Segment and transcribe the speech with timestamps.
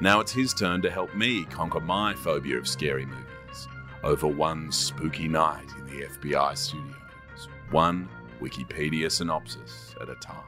[0.00, 3.68] Now it's his turn to help me conquer my phobia of scary movies
[4.02, 8.08] over one spooky night in the FBI studios, one
[8.40, 10.44] Wikipedia synopsis at a time.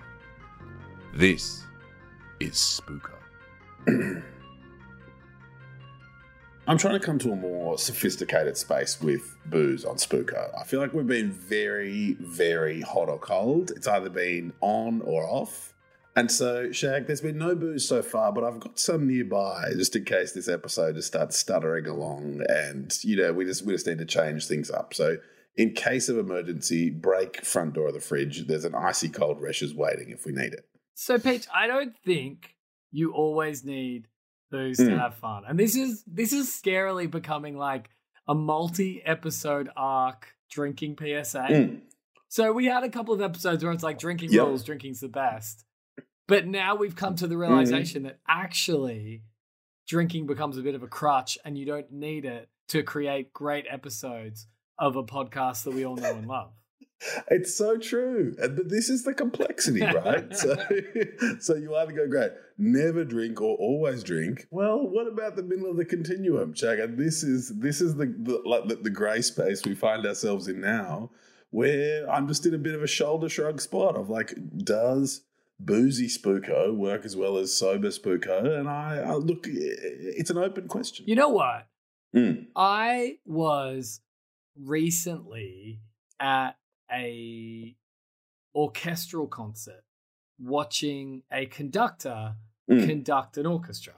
[1.15, 1.65] This
[2.41, 3.17] is Spooker.
[6.67, 10.51] I'm trying to come to a more sophisticated space with booze on Spooker.
[10.61, 13.71] I feel like we've been very, very hot or cold.
[13.71, 15.73] It's either been on or off.
[16.19, 19.95] And so, Shag, there's been no booze so far, but I've got some nearby just
[19.95, 23.87] in case this episode just starts stuttering along and, you know, we just we just
[23.87, 24.95] need to change things up.
[24.95, 25.19] So
[25.57, 28.47] in case of emergency, break front door of the fridge.
[28.47, 30.65] There's an icy cold Resch's waiting if we need it.
[30.95, 32.55] So, Peach, I don't think
[32.91, 34.09] you always need
[34.51, 34.99] booze to Mm.
[34.99, 35.45] have fun.
[35.49, 37.91] And this is this is scarily becoming like
[38.27, 41.47] a multi-episode arc drinking PSA.
[41.51, 41.81] Mm.
[42.29, 44.47] So we had a couple of episodes where it's like drinking Yep.
[44.47, 45.65] rules, drinking's the best.
[46.29, 47.53] But now we've come to the Mm-hmm.
[47.53, 49.23] realization that actually
[49.89, 53.65] drinking becomes a bit of a crutch and you don't need it to create great
[53.69, 54.47] episodes
[54.79, 56.53] of a podcast that we all know and love.
[57.31, 58.35] It's so true.
[58.37, 60.37] But this is the complexity, right?
[60.37, 60.57] so,
[61.39, 64.49] so you either go, great, never drink or always drink.
[64.51, 66.81] Well, what about the middle of the continuum, Shag?
[66.81, 70.49] And this is this is the, the like the, the grey space we find ourselves
[70.49, 71.11] in now,
[71.51, 74.35] where I'm just in a bit of a shoulder shrug spot of like,
[74.65, 75.21] does
[75.61, 78.59] boozy spooko work as well as sober spooko?
[78.59, 81.05] And I, I look, it's an open question.
[81.09, 81.67] You know what?
[82.15, 82.47] Mm.
[82.57, 84.01] I was
[84.57, 85.81] recently
[86.21, 86.57] at
[86.93, 87.77] a
[88.55, 89.85] orchestral concert
[90.41, 92.37] watching a conductor
[92.71, 92.87] Mm.
[92.87, 93.95] conduct an orchestra.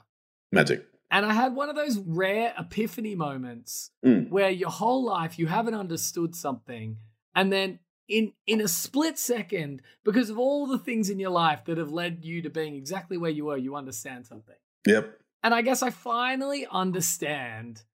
[0.52, 0.86] Magic.
[1.10, 4.28] And I had one of those rare epiphany moments Mm.
[4.30, 6.98] where your whole life you haven't understood something
[7.34, 11.64] and then in in a split second because of all the things in your life
[11.66, 14.56] that have led you to being exactly where you were you understand something.
[14.86, 15.18] Yep.
[15.42, 17.84] And I guess I finally understand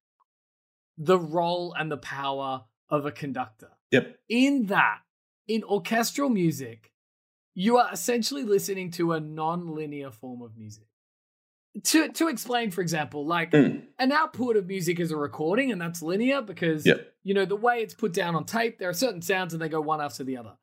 [0.98, 3.70] the role and the power of a conductor.
[3.92, 4.18] Yep.
[4.28, 5.00] In that,
[5.46, 6.92] in orchestral music,
[7.54, 10.86] you are essentially listening to a non-linear form of music.
[11.84, 13.86] To to explain, for example, like Mm.
[13.98, 17.14] an output of music is a recording, and that's linear because Yep.
[17.22, 19.68] you know the way it's put down on tape, there are certain sounds and they
[19.68, 20.56] go one after the other.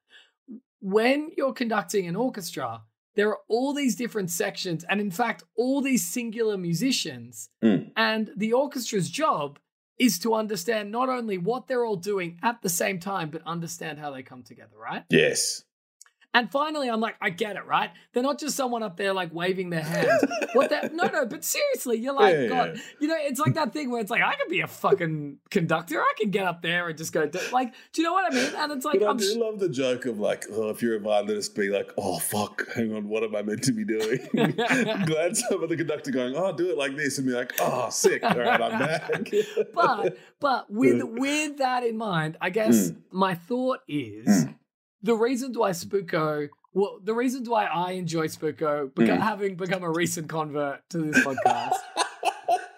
[0.79, 2.81] When you're conducting an orchestra,
[3.15, 7.49] there are all these different sections, and in fact, all these singular musicians.
[7.63, 7.91] Mm.
[7.95, 9.59] And the orchestra's job
[9.99, 13.99] is to understand not only what they're all doing at the same time, but understand
[13.99, 15.03] how they come together, right?
[15.11, 15.63] Yes.
[16.35, 17.91] And finally, I'm like, I get it, right?
[18.11, 20.23] They're not just someone up there like waving their hands.
[20.53, 20.93] what that?
[20.93, 21.25] No, no.
[21.27, 22.81] But seriously, you're like, Yeah, God, yeah.
[22.99, 26.01] you know, it's like that thing where it's like, I could be a fucking conductor.
[26.01, 28.35] I can get up there and just go, do, like, do you know what I
[28.35, 28.51] mean?
[28.55, 30.81] And it's like, But I I'm do sh- love the joke of like, oh, if
[30.81, 33.85] you're a violinist, be like, oh fuck, hang on, what am I meant to be
[33.85, 34.19] doing?
[35.05, 37.89] Glad some of the conductor going, oh, do it like this, and be like, oh,
[37.91, 39.29] sick, all right, I'm back.
[39.73, 44.55] but but with with that in mind, I guess my thought is Mm.
[45.03, 49.19] The reason why Spooko, well, the reason why I enjoy Spooko, beca- Mm.
[49.19, 51.75] having become a recent convert to this podcast,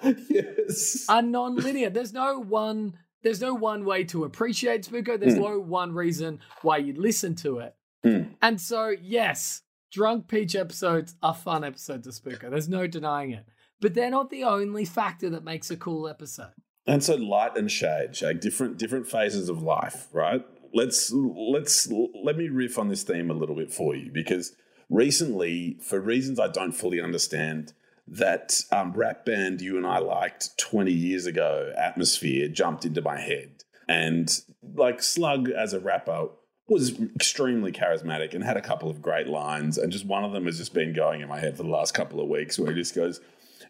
[0.30, 1.06] yes.
[1.10, 1.90] are non-linear.
[1.90, 2.98] There's no one.
[3.24, 5.20] There's no one way to appreciate Spooko.
[5.20, 5.42] There's Mm.
[5.42, 7.76] no one reason why you listen to it.
[8.06, 8.36] Mm.
[8.42, 12.52] And so, yes, Drunk Peach episodes are fun episodes of Spooko.
[12.52, 13.46] There's no denying it.
[13.82, 16.54] But they're not the only factor that makes a cool episode.
[16.88, 20.46] And so light and shade, shade, different different phases of life, right?
[20.76, 24.54] Let's let's let me riff on this theme a little bit for you because
[24.90, 27.72] recently, for reasons I don't fully understand,
[28.06, 33.18] that um, rap band you and I liked 20 years ago, Atmosphere, jumped into my
[33.18, 33.64] head.
[33.88, 34.30] And
[34.76, 36.28] like Slug as a rapper
[36.68, 39.78] was extremely charismatic and had a couple of great lines.
[39.78, 41.94] And just one of them has just been going in my head for the last
[41.94, 43.22] couple of weeks where he just goes,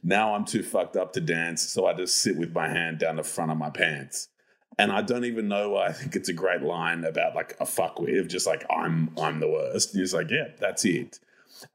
[0.02, 3.18] Now I'm too fucked up to dance, so I just sit with my hand down
[3.18, 4.30] the front of my pants.
[4.78, 7.66] And I don't even know why I think it's a great line about like a
[7.66, 9.94] fuckwit, just like I'm I'm the worst.
[9.94, 11.20] And he's like, yeah, that's it.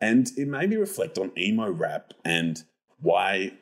[0.01, 2.63] And it made me reflect on emo rap and
[3.01, 3.53] why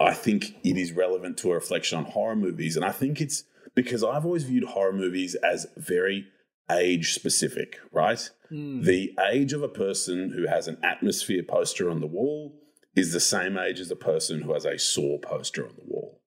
[0.00, 2.76] I think it is relevant to a reflection on horror movies.
[2.76, 3.44] And I think it's
[3.74, 6.26] because I've always viewed horror movies as very
[6.70, 8.30] age specific, right?
[8.48, 8.82] Hmm.
[8.82, 12.56] The age of a person who has an atmosphere poster on the wall
[12.96, 16.20] is the same age as a person who has a Saw poster on the wall.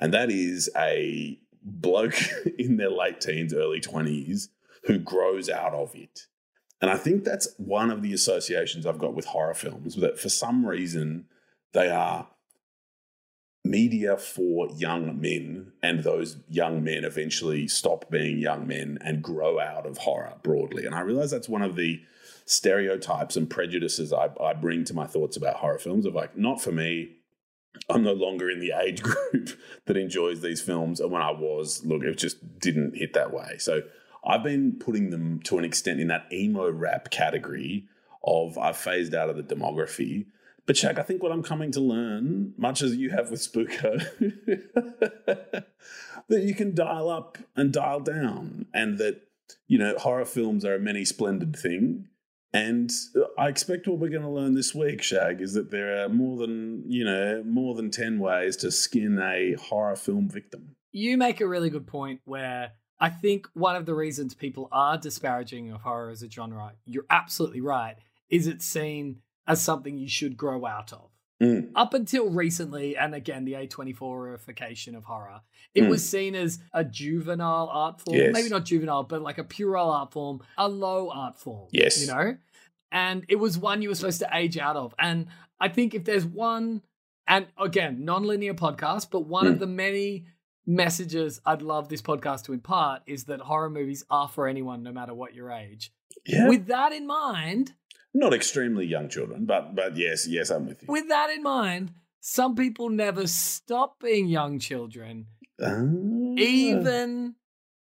[0.00, 2.14] And that is a bloke
[2.58, 4.48] in their late teens, early 20s
[4.84, 6.26] who grows out of it.
[6.80, 10.28] And I think that's one of the associations I've got with horror films that for
[10.28, 11.26] some reason
[11.72, 12.28] they are
[13.64, 19.60] media for young men, and those young men eventually stop being young men and grow
[19.60, 20.84] out of horror broadly.
[20.84, 22.02] And I realize that's one of the
[22.44, 26.60] stereotypes and prejudices I, I bring to my thoughts about horror films of like, not
[26.60, 27.10] for me.
[27.88, 29.50] I'm no longer in the age group
[29.86, 31.00] that enjoys these films.
[31.00, 33.56] And when I was, look, it just didn't hit that way.
[33.58, 33.82] So
[34.24, 37.86] I've been putting them to an extent in that emo rap category
[38.24, 40.26] of I've phased out of the demography.
[40.64, 43.98] But Shag, I think what I'm coming to learn, much as you have with Spooko,
[46.28, 49.22] that you can dial up and dial down, and that
[49.66, 52.08] you know horror films are a many splendid thing.
[52.54, 52.90] And
[53.38, 56.36] I expect what we're going to learn this week, Shag, is that there are more
[56.36, 60.76] than you know more than ten ways to skin a horror film victim.
[60.90, 64.98] You make a really good point where I think one of the reasons people are
[64.98, 67.96] disparaging of horror as a genre, you're absolutely right,
[68.28, 71.11] is it's seen as something you should grow out of.
[71.42, 71.72] Mm.
[71.74, 75.40] Up until recently, and again, the A24ification of horror,
[75.74, 75.88] it Mm.
[75.88, 78.16] was seen as a juvenile art form.
[78.16, 78.32] Yes.
[78.32, 81.68] Maybe not juvenile, but like a puerile art form, a low art form.
[81.72, 82.00] Yes.
[82.00, 82.36] You know?
[82.92, 84.94] And it was one you were supposed to age out of.
[84.98, 85.26] And
[85.58, 86.82] I think if there's one,
[87.26, 89.60] and again, non-linear podcast, but one of Mm.
[89.60, 90.26] the many
[90.66, 94.92] messages I'd love this podcast to impart is that horror movies are for anyone, no
[94.92, 95.92] matter what your age.
[96.26, 97.74] Yeah, With that in mind,
[98.14, 100.88] not extremely young children, but but yes, yes, I'm with you.
[100.92, 105.26] with that in mind, some people never stop being young children,
[105.60, 105.80] Ah.
[106.38, 107.34] even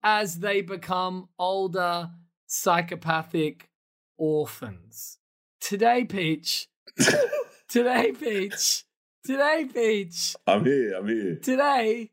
[0.03, 2.09] as they become older,
[2.47, 3.69] psychopathic
[4.17, 5.17] orphans.
[5.59, 6.67] Today, Peach.
[7.69, 8.83] Today, Peach.
[9.25, 10.35] Today, Peach.
[10.45, 10.93] I'm here.
[10.97, 11.35] I'm here.
[11.41, 12.11] Today,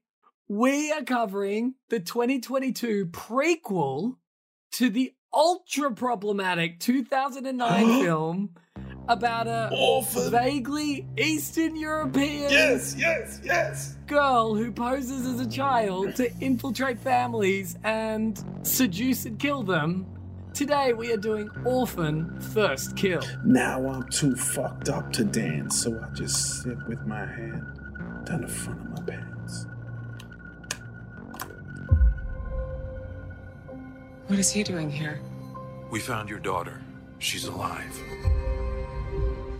[0.48, 4.16] we are covering the 2022 prequel
[4.72, 8.50] to the ultra problematic 2009 film
[9.08, 10.30] about a Orphan.
[10.30, 13.96] vaguely Eastern European Yes, yes, yes.
[14.06, 20.06] girl who poses as a child to infiltrate families and seduce and kill them.
[20.54, 23.22] Today we are doing Orphan First Kill.
[23.44, 27.64] Now I'm too fucked up to dance, so I just sit with my hand
[28.26, 29.31] down the front of my pants.
[34.28, 35.20] What is he doing here?
[35.90, 36.80] We found your daughter.
[37.18, 38.00] She's alive.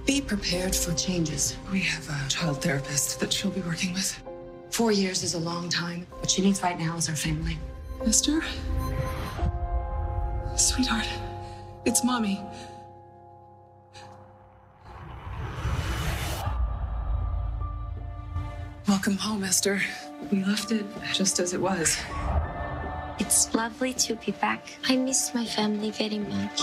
[0.06, 1.56] Be prepared for changes.
[1.70, 4.22] We have a child therapist that she'll be working with.
[4.70, 6.06] Four years is a long time.
[6.18, 7.58] What she needs right now is her family.
[8.06, 8.42] Esther?
[10.56, 11.06] Sweetheart,
[11.84, 12.40] it's mommy.
[18.88, 19.80] Welcome home, Esther.
[20.30, 21.96] We left it just as it was.
[23.24, 24.66] It's lovely to be back.
[24.88, 26.60] I miss my family very much.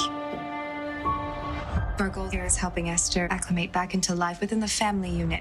[1.98, 5.40] Virgil here is helping Esther acclimate back into life within the family unit.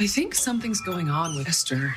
[0.00, 1.94] I think something's going on with Esther.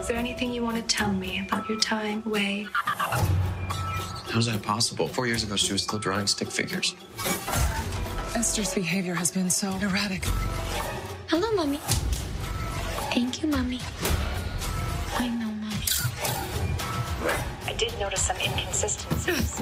[0.00, 2.66] Is there anything you want to tell me about your time away?
[2.72, 5.06] How's that possible?
[5.06, 6.96] Four years ago, she was still drawing stick figures.
[8.34, 10.24] Esther's behavior has been so erratic.
[11.28, 11.78] Hello, mommy.
[13.14, 13.78] Thank you, mommy.
[18.04, 19.60] I did some inconsistencies.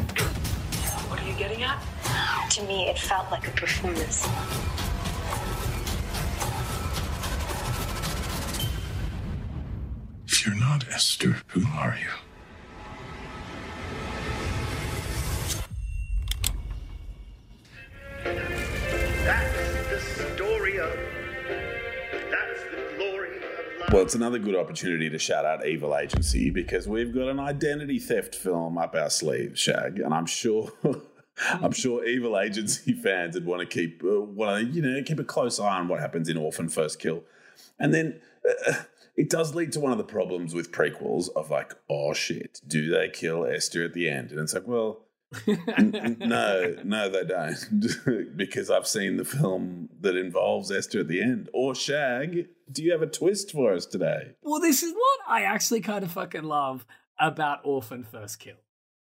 [1.09, 1.81] What are you getting at?
[2.51, 4.27] to me, it felt like a performance.
[10.27, 12.32] If you're not Esther, who are you?
[24.13, 28.35] It's another good opportunity to shout out Evil Agency because we've got an identity theft
[28.35, 30.71] film up our sleeve, Shag, and I'm sure.
[31.49, 35.19] I'm sure Evil Agency fans would want to keep, uh, want to, you know, keep
[35.19, 37.23] a close eye on what happens in Orphan First Kill,
[37.79, 38.75] and then uh,
[39.17, 42.91] it does lead to one of the problems with prequels of like, oh shit, do
[42.91, 44.31] they kill Esther at the end?
[44.31, 45.07] And it's like, well,
[45.47, 51.23] n- no, no, they don't, because I've seen the film that involves Esther at the
[51.23, 51.49] end.
[51.53, 54.33] Or Shag, do you have a twist for us today?
[54.43, 56.87] Well, this is what I actually kind of fucking love
[57.19, 58.57] about Orphan First Kill.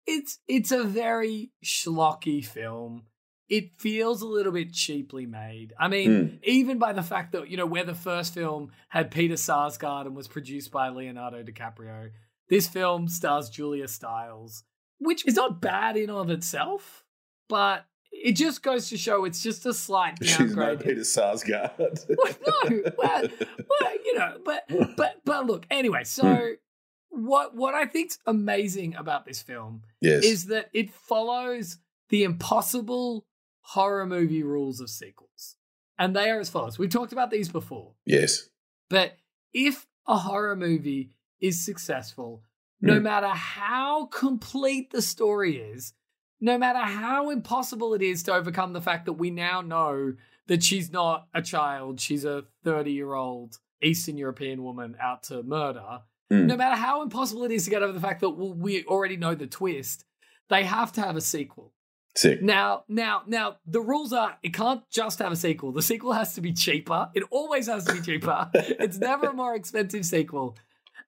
[0.07, 3.05] It's it's a very schlocky film.
[3.49, 5.73] It feels a little bit cheaply made.
[5.79, 6.37] I mean, hmm.
[6.43, 10.17] even by the fact that, you know, where the first film had Peter Sarsgaard and
[10.17, 12.11] was produced by Leonardo DiCaprio,
[12.49, 14.65] this film stars Julia Stiles,
[14.99, 17.05] which is not bad in of itself,
[17.49, 20.39] but it just goes to show it's just a slight downgrade.
[20.49, 20.77] She's no.
[20.77, 22.09] Peter Sarsgaard.
[22.09, 24.65] no, well, well, you know, but
[24.97, 25.67] but but look.
[25.71, 27.27] Anyway, so hmm.
[27.27, 30.25] what what I think's amazing about this film Yes.
[30.25, 33.27] is that it follows the impossible
[33.61, 35.57] horror movie rules of sequels,
[35.99, 36.79] and they are as follows.
[36.79, 38.49] We've talked about these before, yes.
[38.89, 39.17] but
[39.53, 41.11] if a horror movie
[41.41, 42.43] is successful,
[42.81, 45.95] no matter how complete the story is,
[46.41, 50.15] no matter how impossible it is to overcome the fact that we now know
[50.49, 55.43] that she's not a child, she's a 30 year old Eastern European woman out to
[55.43, 56.47] murder, Mm.
[56.47, 59.17] no matter how impossible it is to get over the fact that well, we already
[59.17, 60.05] know the twist,
[60.49, 61.73] they have to have a sequel.
[62.17, 62.43] Sick.
[62.43, 65.71] Now, now, now, the rules are it can't just have a sequel.
[65.71, 67.11] The sequel has to be cheaper.
[67.15, 68.51] It always has to be cheaper.
[68.55, 70.57] it's never a more expensive sequel.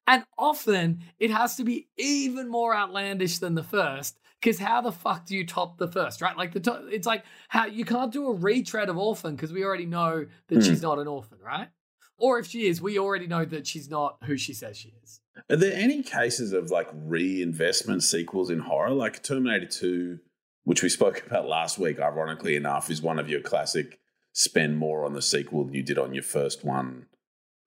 [0.09, 4.19] And often it has to be even more outlandish than the first.
[4.41, 6.37] Because how the fuck do you top the first, right?
[6.37, 9.65] Like the to- it's like how you can't do a retread of Orphan because we
[9.65, 10.61] already know that Hmm.
[10.63, 11.69] she's not an orphan, right?
[12.17, 15.21] Or if she is, we already know that she's not who she says she is.
[15.51, 18.91] Are there any cases of like reinvestment sequels in horror?
[18.91, 20.19] Like Terminator 2,
[20.65, 23.99] which we spoke about last week, ironically enough, is one of your classic
[24.33, 27.07] spend more on the sequel than you did on your first one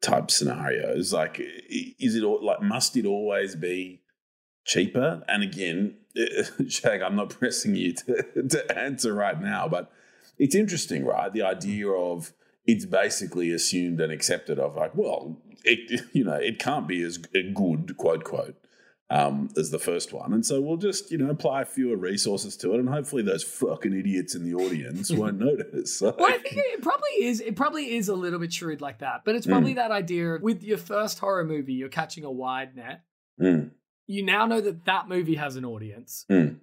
[0.01, 1.13] type scenarios.
[1.13, 4.01] Like, is it all, like, must it always be
[4.65, 5.23] cheaper?
[5.27, 5.95] And again,
[6.67, 9.91] Shag, I'm not pressing you to, to answer right now, but
[10.37, 11.31] it's interesting, right?
[11.31, 12.33] The idea of
[12.65, 17.17] it's basically assumed and accepted of like, well, it you know, it can't be as
[17.17, 18.55] good, quote quote,
[19.11, 22.73] um, as the first one, and so we'll just you know apply fewer resources to
[22.73, 26.01] it, and hopefully those fucking idiots in the audience won't notice.
[26.01, 27.41] Well, I think it probably is.
[27.41, 29.51] It probably is a little bit shrewd like that, but it's Mm.
[29.51, 33.01] probably that idea with your first horror movie, you're catching a wide net.
[33.39, 33.71] Mm,
[34.07, 36.57] You now know that that movie has an audience, mm.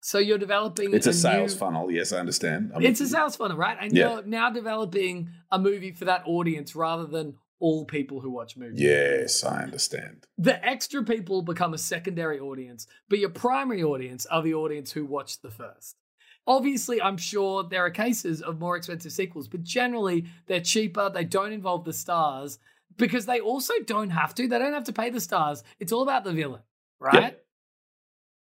[0.00, 0.92] so you're developing.
[0.94, 1.90] It's a sales new- funnel.
[1.90, 2.72] Yes, I understand.
[2.74, 3.76] I'm It's a sales funnel, right?
[3.80, 4.14] And Yeah.
[4.14, 8.80] you're now developing a movie for that audience rather than all people who watch movies.
[8.80, 10.26] Yes, I understand.
[10.36, 15.04] The extra people become a secondary audience, but your primary audience are the audience who
[15.04, 15.96] watched the first.
[16.46, 21.10] Obviously, I'm sure there are cases of more expensive sequels, but generally they're cheaper.
[21.10, 22.58] They don't involve the stars
[22.96, 24.46] because they also don't have to.
[24.46, 25.64] They don't have to pay the stars.
[25.80, 26.62] It's all about the villain,
[27.00, 27.38] right?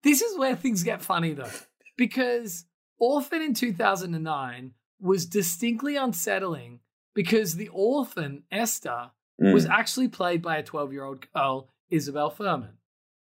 [0.02, 1.50] This is where things get funny though,
[1.96, 2.66] because
[2.98, 6.80] Orphan in 2009 was distinctly unsettling
[7.14, 9.70] because the orphan, Esther, was Mm.
[9.70, 12.74] actually played by a 12 year old girl, Isabelle Fuhrman.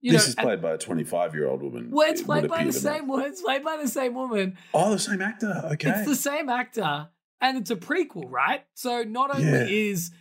[0.01, 1.89] You this know, is and- played by a 25 year old woman.
[1.91, 2.79] well, it's it played by the appear to me.
[2.97, 3.25] same woman.
[3.27, 4.57] It's played by the same woman.
[4.73, 5.61] Oh, the same actor.
[5.73, 5.89] Okay.
[5.89, 7.09] It's the same actor,
[7.41, 8.63] and it's a prequel, right?
[8.75, 9.65] So not only Yeah.
[9.67, 10.11] is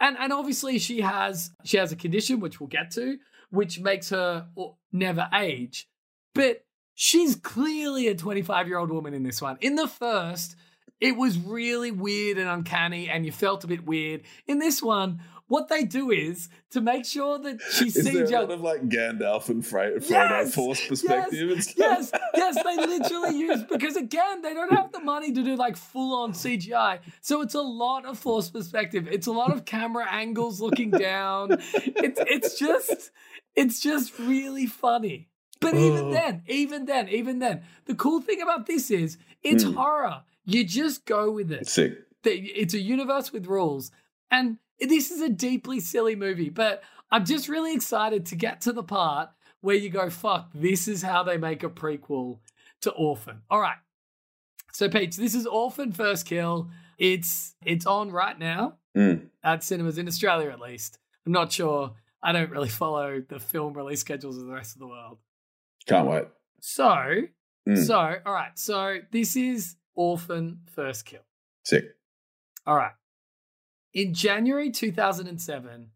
[0.00, 3.18] and and obviously she has she has a condition which we'll get to,
[3.50, 4.48] which makes her
[4.92, 5.88] never age,
[6.34, 6.64] but
[6.94, 9.58] she's clearly a 25 year old woman in this one.
[9.60, 10.56] In the first,
[11.00, 14.22] it was really weird and uncanny, and you felt a bit weird.
[14.46, 18.40] In this one, what they do is to make sure that she sees there a
[18.40, 20.54] lot of like Gandalf and Fro- Frodo Yes!
[20.54, 25.32] Force perspective Yes, yes, yes, they literally use because again, they don't have the money
[25.32, 26.98] to do like full on CGI.
[27.20, 29.06] So it's a lot of force perspective.
[29.08, 31.52] It's a lot of camera angles looking down.
[31.74, 33.10] It's it's just
[33.54, 35.28] it's just really funny.
[35.60, 36.10] But even Oh.
[36.10, 39.72] then, even then, even then, the cool thing about this is it's Hmm.
[39.74, 40.22] horror.
[40.44, 41.66] You just go with it.
[41.68, 41.98] Sick.
[42.24, 43.90] It's a universe with rules.
[44.30, 48.72] And this is a deeply silly movie, but I'm just really excited to get to
[48.72, 52.40] the part where you go, fuck, this is how they make a prequel
[52.82, 53.42] to Orphan.
[53.50, 53.78] All right.
[54.72, 56.68] So, Peach, this is Orphan First Kill.
[56.98, 59.28] It's it's on right now Mm.
[59.42, 60.98] at cinemas in Australia, at least.
[61.24, 61.94] I'm not sure.
[62.22, 65.18] I don't really follow the film release schedules of the rest of the world.
[65.86, 66.24] Can't wait.
[66.60, 67.22] So,
[67.68, 67.84] Mm.
[67.84, 68.56] so, all right.
[68.58, 71.20] So, this is Orphan First Kill.
[71.64, 71.84] Sick.
[72.64, 72.92] All right.
[73.92, 75.90] In January 2007,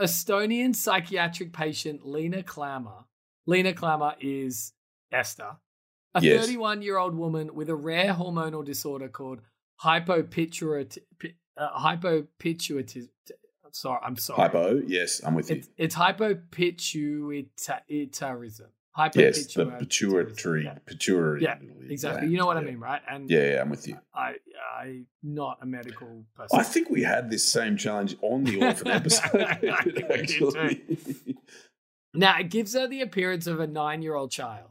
[0.00, 3.04] Estonian psychiatric patient Lena Klammer,
[3.46, 4.72] Lena Klammer is
[5.10, 5.56] Esther,
[6.14, 6.46] a Yes.
[6.46, 9.40] 31 year old woman with a rare hormonal disorder called
[9.82, 11.34] hypopituitary.
[11.56, 12.22] Uh.
[13.72, 14.36] Sorry, I'm sorry.
[14.42, 14.82] Hypo.
[14.86, 15.56] Yes, I'm with you.
[15.56, 18.68] It's, it's hypopituitarism.
[19.14, 20.70] Yes, the pituitary.
[20.86, 21.42] Pituitary.
[21.42, 22.20] Yeah, exactly.
[22.20, 23.02] gland, You know what I mean, right?
[23.08, 23.98] And Yeah, yeah, I'm with you.
[24.14, 24.36] I,
[24.78, 26.58] I'm not a medical person.
[26.58, 29.40] I think we had this same challenge on the orphan episode.
[29.42, 30.82] I think we did actually.
[32.14, 34.70] Now, it gives her the appearance of a nine year old child.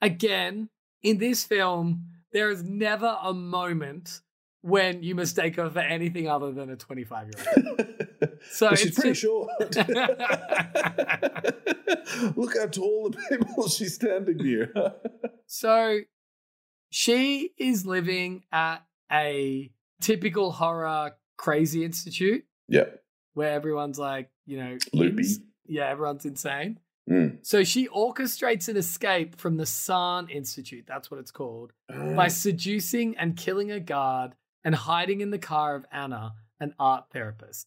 [0.00, 0.70] Again,
[1.02, 4.20] in this film, there is never a moment
[4.62, 7.96] when you mistake her for anything other than a 25 year old.
[8.50, 9.50] So Well, she's pretty just- short.
[12.36, 14.72] Look how tall the people she's standing near.
[15.46, 16.00] So
[16.90, 18.78] she is living at
[19.10, 19.70] a
[20.00, 23.02] typical horror crazy institute Yep.
[23.34, 25.18] where everyone's like, you know, Loopy.
[25.18, 26.78] ins- yeah, everyone's insane.
[27.10, 27.44] Mm.
[27.44, 32.28] So she orchestrates an escape from the Saarne Institute, that's what it's called, by Ah.
[32.28, 34.34] seducing and killing a guard
[34.64, 37.66] and hiding in the car of Anna, an art therapist.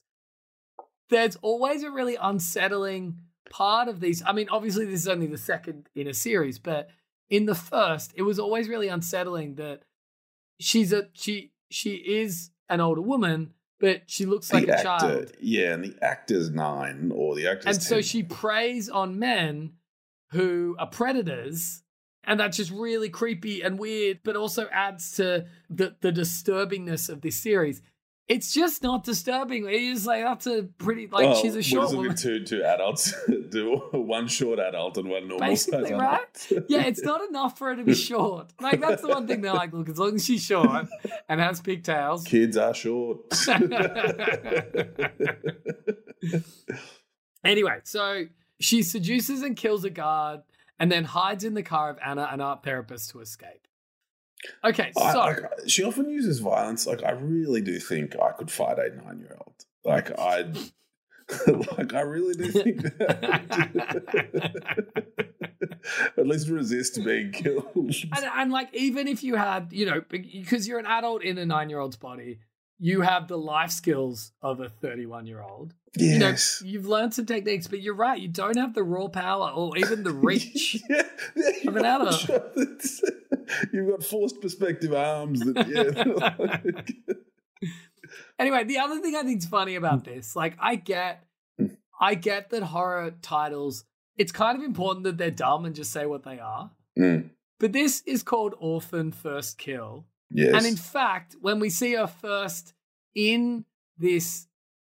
[1.09, 3.17] There's always a really unsettling
[3.50, 4.24] part of these.
[4.25, 6.89] I mean, obviously, this is only the second in a series, but
[7.29, 9.83] in the first, it was always really unsettling that
[10.59, 14.83] she's a she she is an older woman, but she looks like the a actor,
[14.83, 15.31] child.
[15.39, 19.74] yeah, and the actor's nine or the actor's And so she preys on men
[20.31, 21.81] who are predators.
[22.27, 27.21] And that's just really creepy and weird, but also adds to the, the disturbingness of
[27.21, 27.83] this series.
[28.27, 29.67] It's just not disturbing.
[29.70, 32.15] It's like that's a pretty like Well, she's a short woman.
[32.15, 33.13] two two adults,
[33.51, 36.48] do one short adult and one normal Basically, size right?
[36.51, 36.65] adult.
[36.70, 38.51] yeah, it's not enough for her to be short.
[38.60, 40.88] Like that's the one thing they're like, look, as long as she's short
[41.29, 42.24] and has pigtails.
[42.24, 43.20] Kids are short.
[47.44, 48.25] Anyway, so
[48.60, 50.41] she seduces and kills a guard
[50.79, 53.67] and then hides in the car of Anna, an art therapist, to escape.
[54.63, 56.87] Okay, so I, like, she often uses violence.
[56.87, 59.53] Like I really do think I could fight a nine year old.
[59.83, 60.45] Like I,
[61.77, 64.15] like I really do think that.
[66.17, 67.65] At least resist being killed.
[67.75, 71.45] and, and like even if you had, you know, because you're an adult in a
[71.45, 72.39] nine year old's body,
[72.77, 75.74] you have the life skills of a 31 year old.
[75.96, 76.62] Yes.
[76.62, 78.20] You know, you've learned some techniques, but you're right.
[78.20, 80.77] You don't have the raw power or even the reach
[81.67, 82.29] of an adult.
[83.72, 85.39] You've got forced perspective arms.
[85.39, 87.13] That, yeah.
[88.39, 91.24] Anyway, the other thing I think's funny about this, like I get
[92.00, 93.86] I get that horror titles,
[94.17, 96.72] it's kind of important that they're dumb and just say what they are.
[96.98, 97.29] Mm.
[97.60, 100.05] But this is called Orphan First Kill.
[100.36, 100.54] Yes.
[100.56, 102.74] And in fact, when we see her first
[103.15, 103.65] in
[103.98, 104.48] this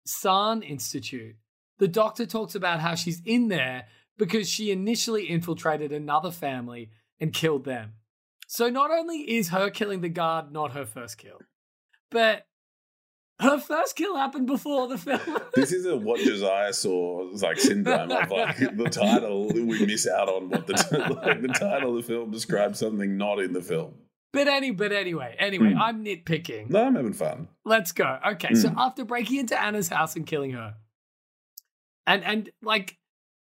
[0.08, 1.36] Saarne Institute,
[1.78, 3.86] the doctor talks about how she's in there
[4.18, 7.94] because she initially infiltrated another family and killed them.
[8.48, 11.40] So not only is her killing the guard not her first kill,
[12.10, 12.46] but
[13.40, 15.20] her first kill happened before the film.
[15.56, 20.30] This is a what Josiah saw like syndrome of like the title we miss out
[20.30, 20.74] on what the
[21.26, 23.96] like the title of the film describes something not in the film.
[24.34, 25.82] But any but anyway, anyway, Hmm.
[25.82, 26.70] I'm nitpicking.
[26.70, 27.48] No, I'm having fun.
[27.64, 28.20] Let's go.
[28.32, 28.76] Okay, so Mm.
[28.78, 30.76] after breaking into Anna's house and killing her,
[32.06, 32.98] and and like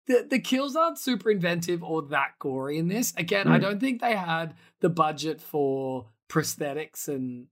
[0.07, 3.13] the the kills aren't super inventive or that gory in this.
[3.17, 3.61] Again, I Mm.
[3.61, 7.47] don't think they had the budget for prosthetics and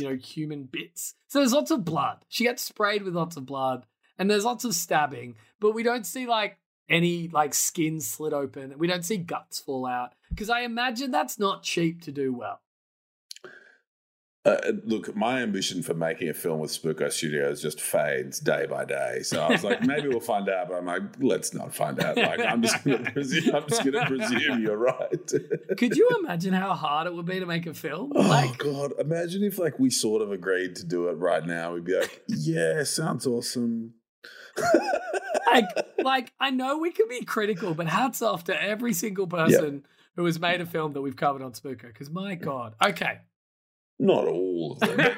[0.00, 1.14] you know human bits.
[1.28, 2.24] So there's lots of blood.
[2.28, 3.86] She gets sprayed with lots of blood,
[4.18, 6.58] and there's lots of stabbing, but we don't see like
[6.90, 8.74] any like skin slit open.
[8.76, 12.60] We don't see guts fall out because I imagine that's not cheap to do well.
[14.42, 18.86] Uh, look, my ambition for making a film with Spooko Studios just fades day by
[18.86, 19.20] day.
[19.22, 20.70] So I was like, maybe we'll find out.
[20.70, 22.16] But I'm like, let's not find out.
[22.16, 23.54] Like, I'm just going to presume.
[23.54, 25.32] I'm just going to presume you're right.
[25.76, 28.12] Could you imagine how hard it would be to make a film?
[28.14, 28.92] Oh Like, God!
[28.98, 31.74] Imagine if like we sort of agreed to do it right now.
[31.74, 33.92] We'd be like, "Yeah, sounds awesome."
[35.52, 35.64] like,
[35.98, 39.84] like I know we can be critical, but hats off to every single person
[40.16, 41.88] who has made a film that we've covered on Spooker.
[41.88, 43.20] Because my God, okay,
[43.98, 45.00] Not all of them.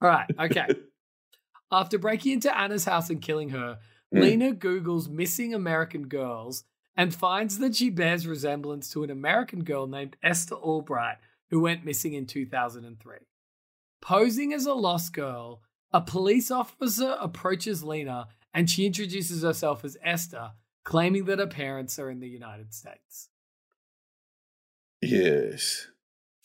[0.00, 0.66] all right, okay.
[1.72, 3.78] After breaking into Anna's house and killing her,
[4.14, 4.20] Mm.
[4.20, 6.64] Lena Googles missing American girls
[6.96, 11.18] and finds that she bears resemblance to an American girl named Esther Albright
[11.50, 13.16] who went missing in 2003.
[14.00, 15.62] Posing as a lost girl,
[15.94, 20.50] a police officer approaches Lena and she introduces herself as Esther,
[20.84, 23.28] claiming that her parents are in the United States.
[25.00, 25.86] yes.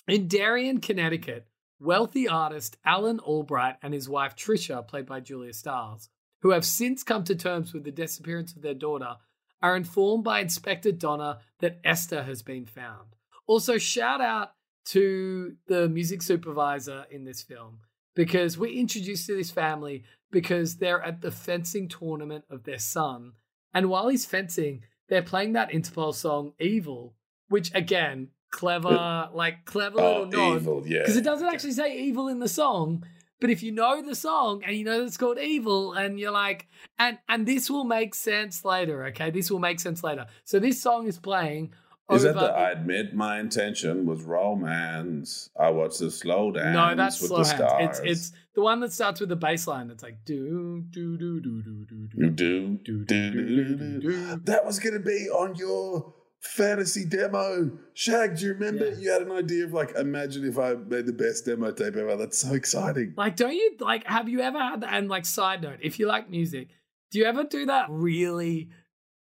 [0.07, 1.47] In Darien, Connecticut,
[1.79, 6.09] wealthy artist Alan Albright and his wife Trisha, played by Julia Stiles,
[6.41, 9.15] who have since come to terms with the disappearance of their daughter,
[9.63, 13.15] are informed by Inspector Donnan that Esther has been found.
[13.47, 14.51] Also, shout out
[14.85, 17.79] to the music supervisor in this film
[18.19, 23.31] because we're introduced to this family because they're at the fencing tournament of their son.
[23.73, 27.15] And while he's fencing, they're playing that Interpol song Evil,
[27.47, 30.55] which again, clever, like clever Oh, little nod.
[30.57, 30.99] evil, yeah.
[30.99, 33.05] Because it doesn't actually say evil in the song.
[33.39, 36.29] But if you know the song and you know that it's called Evil, and you're
[36.45, 39.31] like, and and this will make sense later, okay?
[39.31, 40.25] This will make sense later.
[40.43, 41.73] So this song is playing.
[42.15, 45.49] Is that the I admit my intention was romance?
[45.59, 47.99] I watched the slow dance No, that's with slow the stars.
[47.99, 51.39] It's it's the one that starts with the bass line that's like do do do
[51.39, 52.29] do do do do.
[52.31, 54.35] do, do, do, do, do, do.
[54.45, 57.69] That was going to be on your fantasy demo.
[57.93, 58.89] Shag, do you remember?
[58.89, 58.97] Yeah.
[58.97, 62.15] You had an idea of like, imagine if I made the best demo tape ever.
[62.15, 63.13] That's so exciting.
[63.17, 64.05] Like, don't you like?
[64.07, 64.93] Have you ever had that?
[64.93, 66.69] And like, side note, if you like music,
[67.11, 68.69] do you ever do that really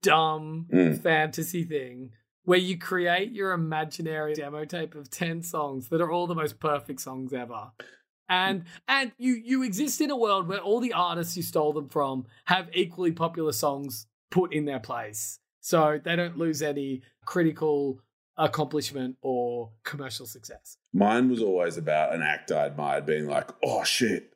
[0.04, 1.02] dumb Mm.
[1.02, 2.12] fantasy thing
[2.48, 6.62] where you create your imaginary demo tape of ten songs that are all the most
[6.62, 7.72] perfect songs ever?
[8.30, 11.90] And and you you exist in a world where all the artists you stole them
[11.90, 18.00] from have equally popular songs put in their place, so they don't lose any critical
[18.38, 20.78] accomplishment or commercial success.
[20.94, 24.32] Mine was always about an act I admired being like, oh shit,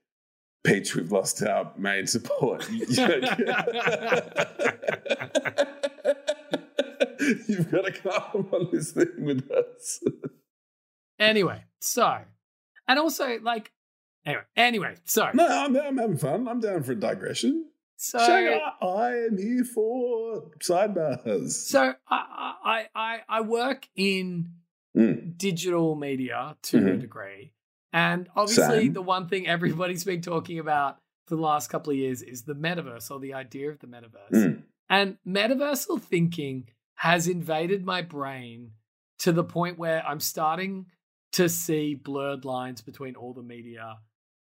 [0.65, 2.69] Peach, we've lost our main support.
[7.47, 10.01] You've got to come on this thing with us.
[11.19, 12.17] Anyway, so
[12.87, 13.71] and also like
[14.25, 16.47] anyway, anyway, so No, I'm, I'm having fun.
[16.47, 17.67] I'm down for a digression.
[17.95, 21.51] so I, am here for sidebars.
[21.51, 24.53] so I I I I work in
[24.97, 25.37] Mm.
[25.37, 26.99] digital media to a Mhm.
[27.01, 27.53] degree,
[27.93, 28.93] and obviously Same.
[28.93, 32.55] the one thing everybody's been talking about for the last couple of years is the
[32.55, 34.31] metaverse or the idea of the metaverse.
[34.33, 34.63] Mm.
[34.89, 36.67] And metaversal thinking
[37.01, 38.69] has invaded my brain
[39.17, 40.85] to the point where I'm starting
[41.31, 43.97] to see blurred lines between all the media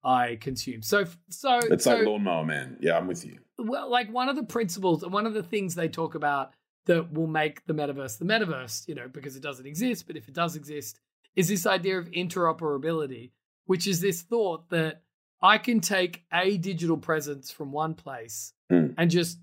[0.03, 0.81] I consume.
[0.81, 2.77] So, so It's so, like Lawnmower Man.
[2.81, 3.37] Yeah, I'm with you.
[3.59, 6.49] well, like one of the principles and one of the things they talk about
[6.87, 10.27] that will make the metaverse the metaverse, you know, because it doesn't exist, but if
[10.27, 10.99] it does exist,
[11.35, 13.29] is this idea of interoperability,
[13.65, 15.03] which is this thought that
[15.43, 18.95] I can take a digital presence from one place Mm.
[18.97, 19.37] and just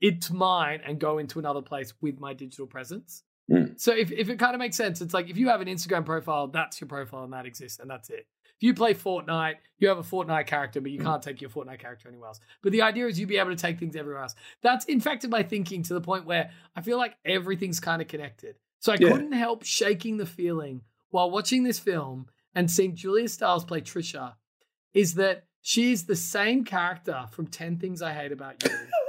[0.00, 3.22] it's mine and go into another place with my digital presence.
[3.50, 3.80] Mm.
[3.80, 6.04] So if, if it kind of makes sense, it's like if you have an Instagram
[6.04, 8.26] profile, that's your profile and that exists and that's it.
[8.58, 11.78] If you play Fortnite, you have a Fortnite character, but you can't take your Fortnite
[11.78, 12.40] character anywhere else.
[12.62, 14.34] But the idea is you'd be able to take things everywhere else.
[14.62, 18.56] That's infected my thinking to the point where I feel like everything's kind of connected.
[18.80, 19.10] So I Yeah.
[19.10, 20.80] couldn't help shaking the feeling
[21.10, 24.34] while watching this film and seeing Julia Stiles play Trisha
[24.94, 28.70] is that she is the same character from 10 Things I Hate About You.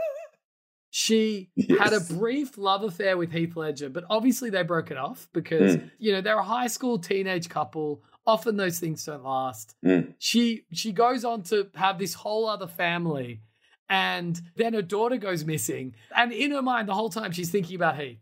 [1.00, 5.30] She had a brief love affair with Heath Ledger, but obviously they broke it off
[5.32, 5.92] because, Mm.
[6.00, 8.02] you know, they're a high school teenage couple.
[8.26, 9.76] Often those things don't last.
[9.86, 10.16] Mm.
[10.18, 13.42] She she goes on to have this whole other family
[13.88, 15.94] and then her daughter goes missing.
[16.16, 18.18] And in her mind the whole time she's thinking about Heath.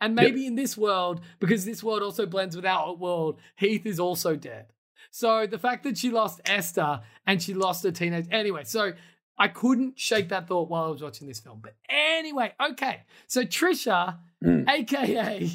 [0.00, 0.24] And Yep.
[0.24, 4.36] maybe in this world, because this world also blends with our world, Heath is also
[4.36, 4.66] dead.
[5.10, 8.92] So the fact that she lost Esther and she lost her teenage anyway, so
[9.38, 11.60] I couldn't shake that thought while I was watching this film.
[11.62, 13.02] But anyway, okay.
[13.26, 14.68] So Trisha, Mm.
[14.68, 15.48] aka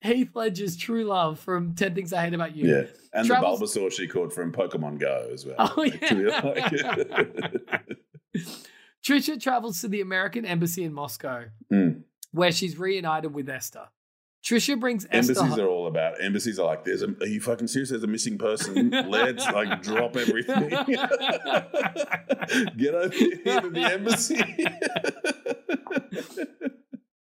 [0.00, 2.68] Heath Ledger's true love from 10 Things I Hate About You.
[2.68, 2.82] Yeah.
[3.12, 5.54] And Travels- the Bulbasaur she caught from Pokemon Go as well.
[5.58, 7.78] Oh, Actually, yeah.
[9.06, 12.02] Trisha travels to the American embassy in Moscow, Mm.
[12.32, 13.88] where she's reunited with Esther.
[14.44, 15.40] Trisha brings Esther.
[15.40, 18.06] Embassies are all about embassies are like there's a are you fucking serious there's a
[18.06, 20.68] missing person let's like drop everything
[22.76, 24.38] get over here to the embassy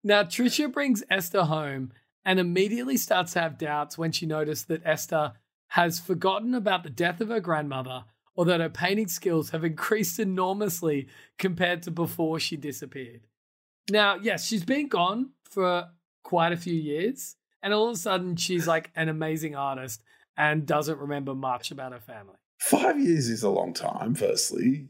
[0.02, 1.92] Now, Trisha brings Esther home
[2.24, 5.34] and immediately starts to have doubts when she noticed that Esther
[5.68, 10.18] has forgotten about the death of her grandmother or that her painting skills have increased
[10.18, 13.26] enormously compared to before she disappeared.
[13.90, 15.88] Now, yes, she's been gone for
[16.22, 20.02] quite a few years, and all of a sudden she's like an amazing artist
[20.36, 22.36] and doesn't remember much about her family.
[22.58, 24.88] five years is a long time firstly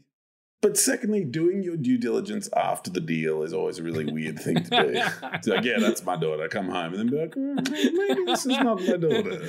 [0.61, 4.55] but secondly doing your due diligence after the deal is always a really weird thing
[4.63, 4.91] to do
[5.33, 8.45] it's like yeah that's my daughter come home and then be like "Mm, maybe this
[8.45, 9.41] is not my daughter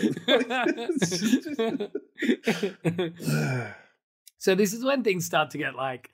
[4.38, 6.10] so this is when things start to get like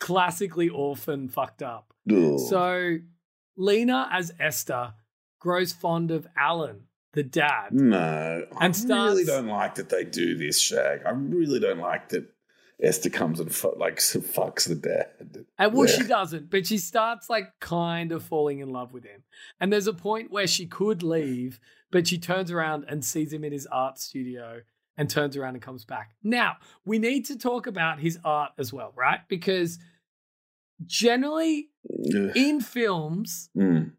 [0.00, 1.94] classically orphan fucked up.
[2.10, 2.38] Ugh.
[2.38, 2.96] So
[3.56, 4.94] Lena as Esther
[5.42, 6.82] grows fond of Alan,
[7.14, 7.72] the dad.
[7.72, 11.00] No, I And really don't like that they do this, Shag.
[11.04, 12.28] I really don't like that
[12.80, 15.44] Esther comes and fu- like fucks the dad.
[15.58, 15.96] And well, Yeah.
[15.96, 19.24] she doesn't, but she starts like kind of falling in love with him.
[19.60, 21.58] And there's a point where she could leave,
[21.90, 24.62] but she turns around and sees him in his art studio
[24.96, 26.12] and turns around and comes back.
[26.22, 29.20] Now, we need to talk about his art as well, right?
[29.28, 29.78] Because
[30.84, 31.68] generally
[32.14, 32.32] Ugh.
[32.36, 33.92] in films, Mm.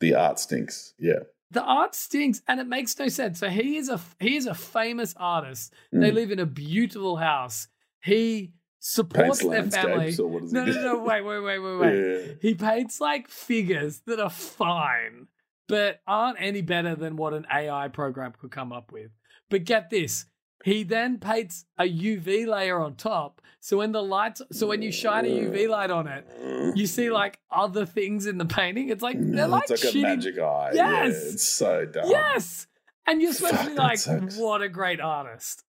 [0.00, 0.94] The art stinks.
[0.98, 1.20] Yeah.
[1.52, 3.38] the art stinks and it makes no sense.
[3.40, 5.72] So he is a he is a famous artist.
[5.92, 6.14] They Mm.
[6.14, 7.68] live in a beautiful house.
[8.02, 10.16] He supports Paints their family.
[10.18, 11.94] or what No, no, no, wait, wait, wait, wait, wait.
[12.26, 12.32] Yeah.
[12.40, 15.26] He paints like figures that are fine,
[15.68, 19.10] but aren't any better than what an AI program could come up with.
[19.50, 20.26] But get this
[20.64, 23.40] He then paints a UV layer on top.
[23.60, 26.26] So when the lights, so when you shine a UV light on it,
[26.76, 28.88] you see like other things in the painting.
[28.90, 30.70] It's like they're like, it's like shitty- a magic eye.
[30.74, 30.76] Yes.
[30.76, 32.08] Yeah, it's so dumb.
[32.10, 32.66] Yes,
[33.06, 34.36] and you're supposed to be like, sucks.
[34.36, 35.64] what a great artist.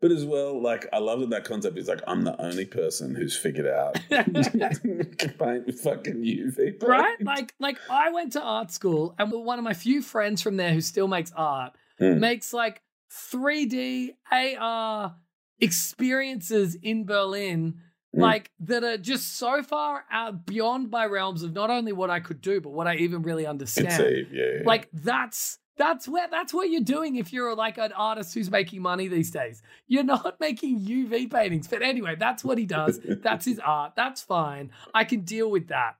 [0.00, 3.14] But as well, like I love that that concept is like I'm the only person
[3.14, 6.56] who's figured out paint with fucking UV.
[6.56, 6.82] paint.
[6.82, 7.16] right?
[7.22, 10.72] Like, like I went to art school, and one of my few friends from there
[10.72, 12.18] who still makes art Mm.
[12.20, 12.80] makes like
[13.12, 15.16] 3D AR
[15.60, 17.74] experiences in Berlin,
[18.14, 18.20] Mm.
[18.20, 22.20] like that are just so far out beyond my realms of not only what I
[22.20, 24.26] could do, but what I even really understand.
[24.30, 24.62] Yeah, yeah.
[24.66, 28.82] Like that's that's where that's what you're doing if you're like an artist who's making
[28.82, 29.62] money these days.
[29.86, 31.68] You're not making UV paintings.
[31.68, 33.00] But anyway, that's what he does.
[33.22, 33.94] that's his art.
[33.96, 34.70] That's fine.
[34.92, 35.96] I can deal with that.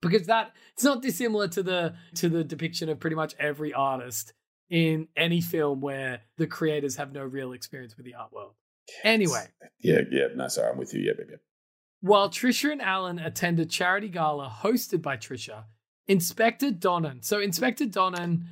[0.00, 4.34] Because that it's not dissimilar to the to the depiction of pretty much every artist
[4.70, 8.52] in any film where the creators have no real experience with the art world.
[9.04, 9.44] Anyway,
[9.80, 10.28] Yeah, yeah.
[10.34, 11.00] No, sorry, I'm with you.
[11.00, 11.36] Yeah, yeah, yeah.
[12.00, 15.64] while Trisha and Alan attend a charity gala hosted by Trisha,
[16.06, 17.22] Inspector Donnan.
[17.24, 18.44] So Inspector Donnan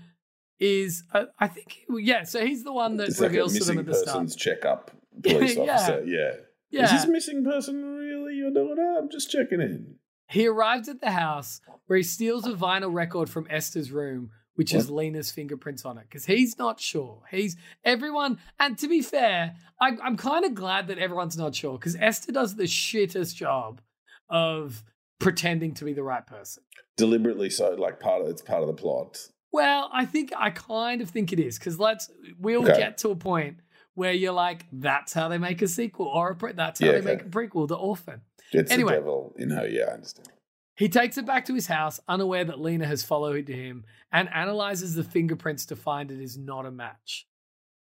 [0.59, 2.24] is, uh, I think, yeah.
[2.24, 4.07] So he's the one that It's like reveals to them missing at the start.
[4.07, 4.90] persons checkup
[5.22, 5.62] police Yeah.
[5.74, 6.05] officer.
[6.07, 6.33] Yeah.
[6.70, 6.85] Yeah.
[6.85, 8.35] Is this missing person really?
[8.37, 8.96] your daughter?
[8.98, 9.94] I'm just checking in.
[10.29, 14.75] He arrives at the house where he steals a vinyl record from Esther's room, which
[14.75, 17.23] is Lena's fingerprints on it, because he's not sure.
[17.31, 21.79] He's everyone, and to be fair, I, I'm kind of glad that everyone's not sure
[21.79, 23.81] because Esther does the shittest job
[24.29, 24.83] of
[25.21, 26.62] pretending to be the right person.
[26.97, 29.29] Deliberately so, like part of it's part of the plot.
[29.53, 32.77] Well, I think I kind of think it is because let's we'll Okay.
[32.79, 33.59] get to a point
[33.95, 36.92] where you're like, that's how they make a sequel, or a pre- that's how Yeah,
[36.92, 37.07] they okay.
[37.16, 38.21] make a prequel to Orphan.
[38.53, 38.92] It's Anyway.
[38.95, 39.66] the devil in her.
[39.66, 40.29] Yeah, I understand.
[40.77, 44.95] He takes it back to his house, unaware that Lena has followed him, and analyzes
[44.95, 47.27] the fingerprints to find it is not a match.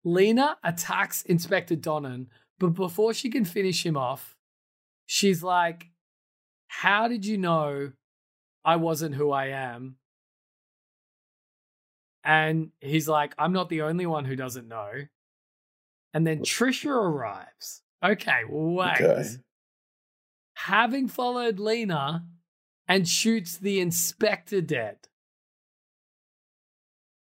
[0.05, 4.37] Lena attacks Inspector Donnan, but before she can finish him off,
[5.05, 5.90] she's like,
[6.68, 7.92] How did you know
[8.64, 9.96] I wasn't who I am?
[12.24, 14.92] And he's like, I'm not the only one who doesn't know.
[16.14, 17.83] And then Trisha arrives.
[18.03, 19.01] Okay, wait.
[19.01, 19.24] Okay.
[20.55, 22.24] Having followed Lena
[22.88, 24.96] and shoots the inspector dead.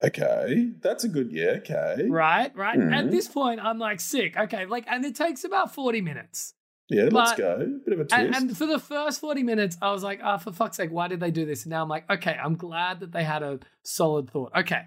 [0.04, 1.32] Okay, that's a good.
[1.32, 1.58] Yeah.
[1.58, 2.08] Okay.
[2.08, 2.80] Right, right.
[2.80, 3.12] At Mhm.
[3.12, 4.38] this point, I'm like sick.
[4.38, 6.54] Okay, like, and it takes about 40 minutes.
[6.90, 7.10] Yeah.
[7.12, 7.80] let's go.
[7.84, 8.14] Bit of a twist.
[8.14, 11.10] And, and for the first 40 minutes, I was like, oh, for fuck's sake, why
[11.10, 11.64] did they do this?
[11.66, 14.54] And now I'm like, okay, I'm glad that they had a solid thought.
[14.56, 14.84] Okay.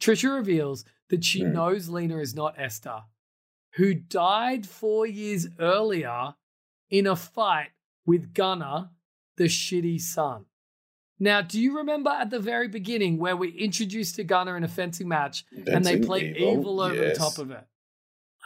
[0.00, 1.52] Trisha reveals that she Hmm.
[1.52, 3.02] knows Lena is not Esther,
[3.72, 6.34] who died four years earlier
[6.90, 7.70] in a fight
[8.06, 8.90] with Gunnar,
[9.40, 10.44] the shitty son.
[11.18, 14.68] Now, do you remember at the very beginning where we introduced to Gunnar in a
[14.68, 17.16] fencing match and they Fencing played evil, evil, over yes.
[17.16, 17.64] the top of it?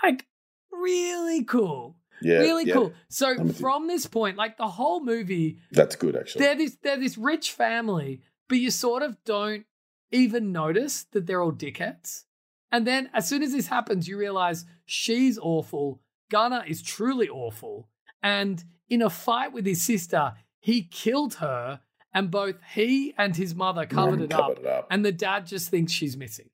[0.04, 0.26] Like,
[0.70, 1.96] really cool.
[2.22, 2.74] Yeah, really yeah.
[2.74, 2.92] cool.
[3.08, 6.44] So I'm from this point, like the whole movie, That's good, actually.
[6.44, 9.66] they're this they're this rich family, but you sort of don't
[10.12, 12.22] even notice that they're all dickheads.
[12.70, 16.00] And then as soon as this happens, you realize she's awful.
[16.30, 17.88] Gunnar is truly awful.
[18.22, 21.80] And in a fight with his sister, he killed her,
[22.14, 24.86] and both he and his mother covered, Mm, it, covered up, it up.
[24.90, 26.48] And the dad just thinks she's missing.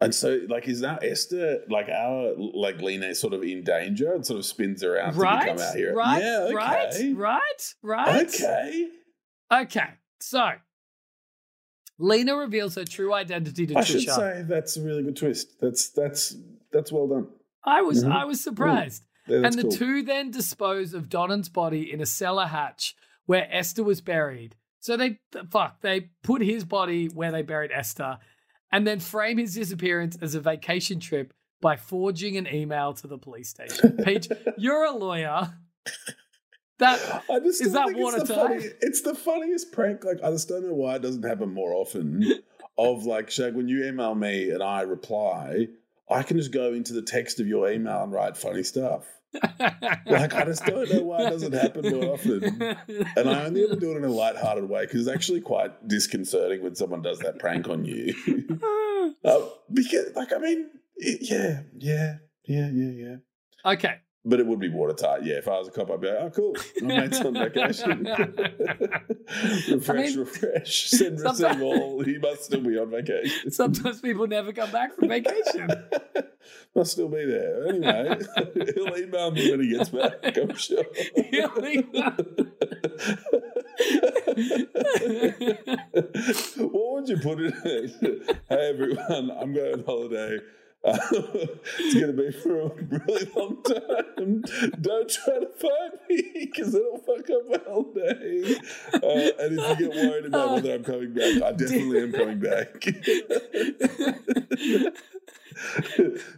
[0.00, 4.12] And so, like, is now Esther, like our, like Lena, is sort of in danger
[4.14, 5.40] and sort of spins around Right?
[5.40, 5.92] to come out here?
[5.94, 6.22] Right?
[6.22, 6.38] Yeah.
[6.44, 6.54] Okay.
[7.12, 7.74] Right?
[7.82, 8.06] Right?
[8.06, 8.34] Right?
[8.34, 8.88] Okay.
[9.52, 10.48] Okay, so
[11.98, 13.86] Lena reveals her true identity to I Trisha.
[13.86, 15.60] should say that's a really good twist.
[15.60, 16.36] That's that's
[16.72, 17.26] that's well done.
[17.64, 18.12] I was Mhm.
[18.12, 19.04] I was surprised.
[19.26, 19.72] Yeah, and the cool.
[19.72, 22.94] two then dispose of Donnan's body in a cellar hatch
[23.26, 24.56] where Esther was buried.
[24.80, 28.18] So they fuck, they put his body where they buried Esther
[28.72, 33.18] and then frame his disappearance as a vacation trip by forging an email to the
[33.18, 33.96] police station.
[34.04, 35.52] Peach, you're a lawyer.
[36.78, 40.02] That I just is that think it's the, funny, it's the funniest prank.
[40.04, 42.24] Like I just don't know why it doesn't happen more often.
[42.78, 45.68] of like, Shag, when you email me and I reply,
[46.08, 49.04] I can just go into the text of your email and write funny stuff.
[50.06, 52.42] Like I just don't know why it doesn't happen more often.
[53.16, 56.62] And I only ever do it in a light-hearted way because it's actually quite disconcerting
[56.62, 58.14] when someone does that prank on you.
[59.24, 59.40] uh,
[59.72, 63.72] because, like, I mean, it, yeah, yeah, yeah, yeah, yeah.
[63.72, 63.96] Okay.
[64.24, 65.24] But it would be watertight.
[65.24, 66.56] Yeah, if I was a cop, I'd be like, oh, cool.
[66.82, 68.04] My mate's on vacation.
[69.70, 70.90] refresh, I mean, refresh.
[70.90, 72.02] Send, receive all.
[72.02, 73.50] He must still be on vacation.
[73.50, 75.70] Sometimes people never come back from vacation.
[76.74, 77.68] Must still be there.
[77.68, 78.18] Anyway,
[78.74, 80.78] he'll email me when he gets back, I'm sure.
[86.70, 88.36] what would you put in it?
[88.48, 90.38] hey, everyone, I'm going on holiday.
[90.82, 90.96] Uh,
[91.78, 94.42] it's going to be for a really long time.
[94.80, 98.56] Don't try to find me because it'll fuck up my whole day.
[98.94, 102.38] Uh, and if you get worried about whether I'm coming back, I definitely am coming
[102.38, 102.80] back.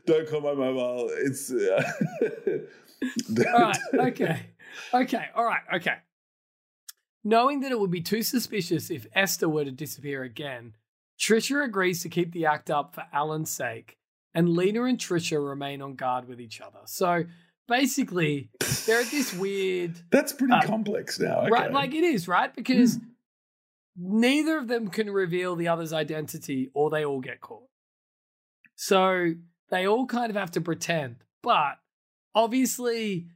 [0.06, 1.08] Don't call my mobile.
[1.12, 1.52] It's.
[1.52, 1.82] Uh,
[3.54, 3.78] all right.
[3.94, 4.46] Okay.
[4.92, 5.26] Okay.
[5.36, 5.62] All right.
[5.74, 5.94] Okay.
[7.24, 10.74] Knowing that it would be too suspicious if Esther were to disappear again,
[11.18, 13.96] Trisha agrees to keep the act up for Alan's sake,
[14.34, 16.80] and Lena and Trisha remain on guard with each other.
[16.86, 17.24] So
[17.68, 18.50] basically,
[18.86, 19.98] they're at this weird.
[20.10, 21.40] That's pretty uh, complex now.
[21.40, 21.50] Okay.
[21.50, 21.72] Right?
[21.72, 22.54] Like it is, right?
[22.54, 23.02] Because mm.
[23.96, 27.68] neither of them can reveal the other's identity or they all get caught.
[28.74, 29.32] So
[29.70, 31.16] they all kind of have to pretend.
[31.42, 31.78] But
[32.34, 33.26] obviously,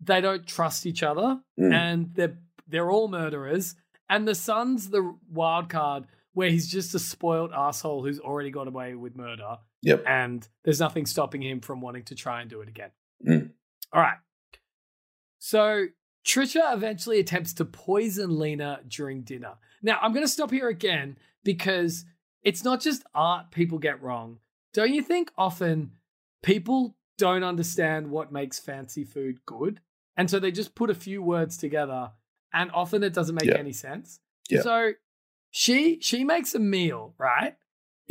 [0.00, 1.72] they don't trust each other mm.
[1.72, 3.74] and they're they're all murderers.
[4.08, 8.66] And the son's the wild card where he's just a spoiled asshole who's already got
[8.66, 9.58] away with murder.
[9.82, 10.04] Yep.
[10.06, 12.90] And there's nothing stopping him from wanting to try and do it again.
[13.26, 13.50] Mm.
[13.92, 14.18] All right.
[15.38, 15.86] So
[16.24, 19.54] Trisha eventually attempts to poison Lena during dinner.
[19.82, 22.04] Now, I'm going to stop here again because
[22.42, 24.38] it's not just art people get wrong.
[24.72, 25.92] Don't you think often
[26.42, 29.80] people don't understand what makes fancy food good?
[30.16, 32.12] And so they just put a few words together
[32.52, 34.20] and often it doesn't make any sense.
[34.62, 34.92] So
[35.50, 37.56] she she makes a meal, right?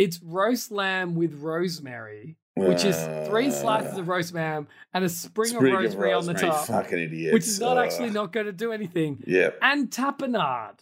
[0.02, 5.50] It's roast lamb with rosemary, which is three slices of roast lamb and a spring,
[5.50, 6.66] spring of, rosemary of, rosemary on the top.
[6.66, 7.34] Fucking idiots.
[7.34, 9.24] Which is not uh, actually not going to do anything.
[9.28, 9.52] Yeah.
[9.62, 10.80] And tapenade,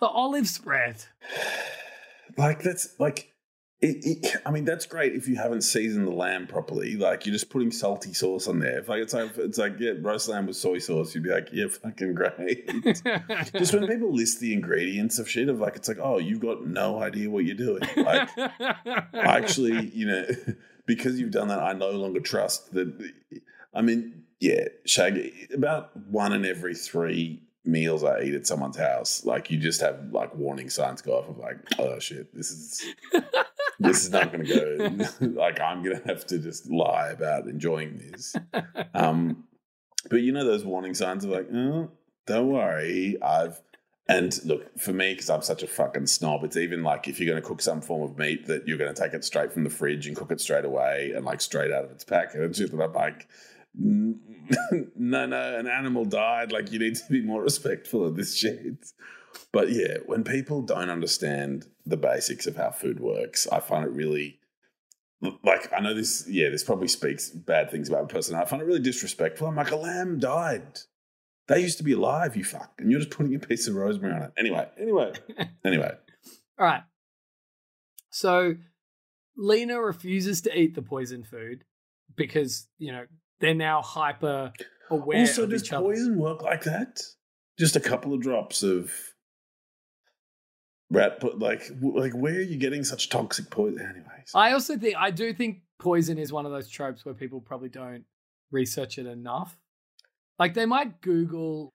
[0.00, 1.04] the olive spread.
[2.38, 3.32] Like that's like
[3.82, 6.96] it, it, I mean, that's great if you haven't seasoned the lamb properly.
[6.96, 8.78] Like you're just putting salty sauce on there.
[8.78, 11.50] If like it's like it's like yeah, roast lamb with soy sauce, you'd be like,
[11.52, 12.66] yeah, fucking great.
[13.54, 16.66] just when people list the ingredients of shit, of like it's like, oh, you've got
[16.66, 17.82] no idea what you're doing.
[17.96, 18.30] Like,
[19.14, 20.26] actually, you know,
[20.86, 23.12] because you've done that, I no longer trust that.
[23.74, 25.48] I mean, yeah, Shaggy.
[25.52, 30.12] About one in every three meals I eat at someone's house, like you just have
[30.12, 32.82] like warning signs go off of like, oh shit, this is
[33.78, 35.26] this is not going to go.
[35.40, 38.34] like I'm going to have to just lie about enjoying this.
[38.94, 39.44] Um,
[40.08, 41.90] but you know those warning signs of like, oh,
[42.26, 43.60] don't worry, I've.
[44.08, 47.28] And look, for me, because I'm such a fucking snob, it's even like if you're
[47.28, 49.64] going to cook some form of meat that you're going to take it straight from
[49.64, 52.54] the fridge and cook it straight away and like straight out of its packet and
[52.54, 52.72] shit.
[52.72, 53.26] And I'm like,
[53.74, 56.52] no, no, an animal died.
[56.52, 58.92] Like you need to be more respectful of this shit.
[59.52, 63.90] But yeah, when people don't understand the basics of how food works, I find it
[63.90, 64.40] really
[65.42, 66.26] like I know this.
[66.28, 68.36] Yeah, this probably speaks bad things about a person.
[68.36, 69.46] I find it really disrespectful.
[69.46, 70.80] I'm like, a lamb died.
[71.48, 72.36] They used to be alive.
[72.36, 74.32] You fuck, and you're just putting a piece of rosemary on it.
[74.36, 75.12] Anyway, anyway,
[75.64, 75.92] anyway.
[76.58, 76.82] All right.
[78.10, 78.54] So
[79.36, 81.64] Lena refuses to eat the poison food
[82.14, 83.06] because you know
[83.40, 84.52] they're now hyper
[84.90, 85.20] aware.
[85.20, 87.00] Also, does poison work like that?
[87.58, 88.92] Just a couple of drops of
[90.90, 93.80] rat, but like, like where are you getting such toxic poison?
[93.80, 97.40] Anyways, I also think I do think poison is one of those tropes where people
[97.40, 98.04] probably don't
[98.50, 99.56] research it enough.
[100.38, 101.70] Like they might Google.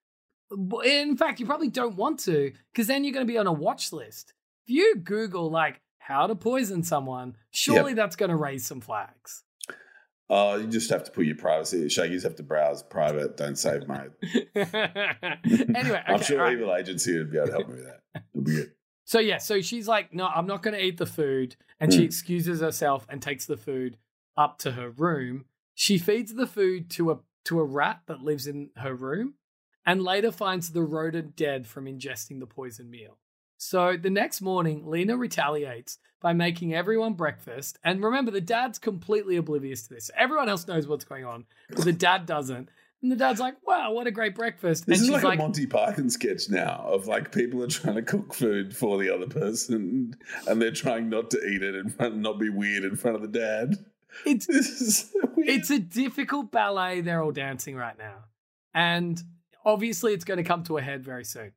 [0.83, 3.53] In fact, you probably don't want to because then you're going to be on a
[3.53, 4.33] watch list.
[4.65, 7.97] If you Google like how to poison someone, surely yep.
[7.97, 9.43] that's going to raise some flags.
[10.33, 11.89] Oh, you just have to put your privacy.
[11.89, 13.35] Shaggy's have to browse private.
[13.35, 14.07] Don't save my.
[14.55, 16.53] anyway, I'm sure right.
[16.53, 18.23] evil agency would be able to help me with that.
[18.33, 18.71] It'll be good.
[19.05, 21.93] So yeah, so she's like, no, I'm not going to eat the food, and mm.
[21.93, 22.05] she hmm.
[22.05, 23.97] excuses herself and takes the food
[24.37, 25.45] up to her room.
[25.73, 29.33] She feeds the food to a to a rat that lives in her room,
[29.85, 33.17] and later finds the rodent dead from ingesting the poison meal.
[33.57, 37.77] So the next morning, Lena retaliates by making everyone breakfast.
[37.83, 40.09] And remember, the dad's completely oblivious to this.
[40.15, 42.69] Everyone else knows what's going on, but the dad doesn't.
[43.01, 44.85] And the dad's like, wow, what a great breakfast.
[44.85, 47.95] This and is like, like, a Monty Python sketch now of like people are trying
[47.95, 50.15] to cook food for the other person
[50.47, 53.39] and they're trying not to eat it front, not be weird in front of the
[53.39, 53.75] dad.
[54.25, 54.45] It's,
[55.11, 58.25] so it's a difficult ballet they're all dancing right now.
[58.73, 59.21] And
[59.65, 61.53] obviously, it's going to come to a head very soon.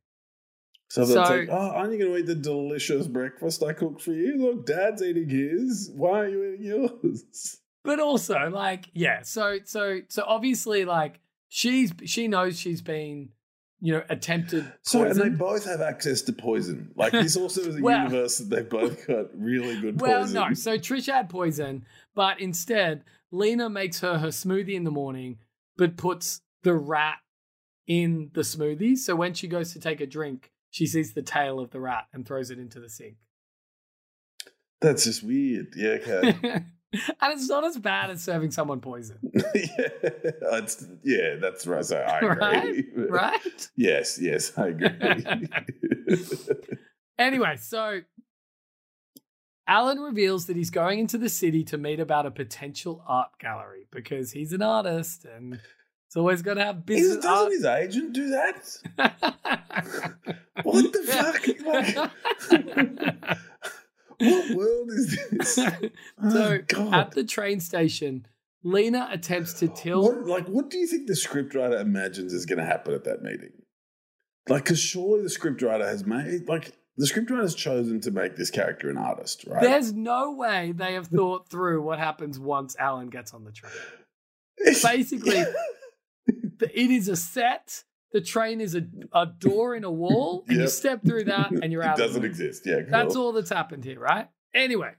[0.89, 4.13] So so, take, oh, aren't you going to eat the delicious breakfast I cooked for
[4.13, 4.37] you?
[4.39, 5.91] Look, Dad's eating his.
[5.95, 7.59] Why are you eating yours?
[7.83, 9.23] But also, like, yeah.
[9.23, 11.21] So, so, so obviously, like,
[11.55, 13.29] she's she knows she's been,
[13.81, 14.73] you know, attempted.
[14.83, 16.91] So, and they both have access to poison.
[16.97, 20.35] Like, this also is a well, universe that they've both got really good well, poison.
[20.35, 20.55] Well, no.
[20.55, 21.85] So Trish had poison,
[22.15, 25.39] but instead, Lena makes her her smoothie in the morning,
[25.77, 27.19] but puts the rat
[27.87, 28.97] in the smoothie.
[28.97, 32.09] So when she goes to take a drink she sees the tail of the rat
[32.13, 33.15] and throws it into the sink.
[34.81, 35.69] That's just weird.
[35.77, 36.65] Yeah, okay.
[37.21, 39.19] And it's not as bad as serving someone poison.
[39.35, 39.89] yeah,
[40.53, 41.85] it's, yeah, that's right.
[41.85, 42.85] So I agree.
[42.95, 43.11] Right?
[43.11, 43.71] Right?
[43.77, 45.49] Yes, yes, I agree.
[47.19, 48.01] Anyway, so
[49.67, 53.87] Alan reveals that he's going into the city to meet about a potential art gallery
[53.91, 57.53] because he's an artist and he's always got to have business doesn't art.
[57.53, 58.79] his agent do that?
[60.63, 61.03] what the
[63.29, 63.41] fuck?
[64.19, 65.55] What world is this?
[66.33, 68.27] so Oh, at the train station,
[68.63, 70.03] Lena attempts to tell.
[70.03, 73.23] What, like, what do you think the scriptwriter imagines is going to happen at that
[73.23, 73.53] meeting?
[74.49, 78.89] Like, because surely the scriptwriter has made, like, the scriptwriter's chosen to make this character
[78.89, 79.63] an artist, right?
[79.63, 83.73] There's no way they have thought through what happens once Alan gets on the train.
[84.83, 85.45] Basically,
[86.27, 87.85] it is a set.
[88.15, 91.71] The train is a, a door in a wall, and you step through that, and
[91.73, 91.97] you're out.
[91.97, 92.63] the doesn't exist.
[92.65, 92.91] Yeah, cool.
[92.91, 94.29] That's all that's happened here, right?
[94.55, 94.93] Anyway,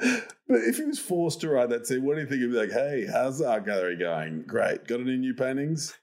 [0.00, 2.40] But if he was forced to write that scene, what do you think?
[2.40, 4.42] He'd be like, "Hey, how's the art gallery going?
[4.48, 4.86] Great.
[4.88, 5.94] Got any new paintings?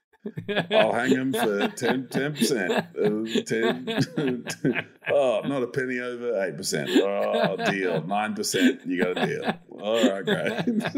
[0.70, 2.72] I'll hang them for 10 percent.
[2.72, 4.44] Uh, 10
[5.10, 6.90] Oh, not a penny over eight percent.
[6.92, 8.02] Oh, deal.
[8.06, 8.80] Nine percent.
[8.86, 9.54] You got a deal.
[9.80, 10.66] All right, great.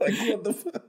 [0.00, 0.84] like what the fuck?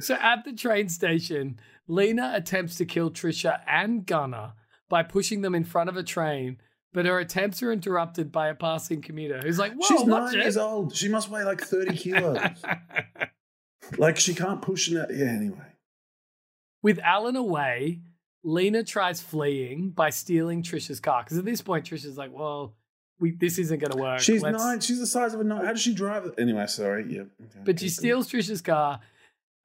[0.00, 1.58] so at the train station,
[1.88, 4.54] Lena attempts to kill Trisha and Gunnar
[4.88, 6.58] by pushing them in front of a train,
[6.92, 10.38] but her attempts are interrupted by a passing commuter who's like, "Whoa, She's nine it."
[10.38, 10.94] years old.
[10.94, 12.38] She must weigh like thirty kilos.
[13.98, 14.98] like she can't push it.
[14.98, 15.14] Out.
[15.14, 15.26] Yeah.
[15.26, 15.58] Anyway.
[16.82, 18.00] With Alan away,
[18.42, 22.74] Lena tries fleeing by stealing Trisha's car because at this point, Trisha's like, "Well,
[23.18, 24.80] we this isn't going to work." She's Let's- nine.
[24.80, 25.64] She's the size of a nine.
[25.64, 26.34] How does she drive it?
[26.38, 27.12] Anyway, sorry.
[27.12, 27.28] Yep.
[27.46, 29.00] Okay, But she steals Trisha's car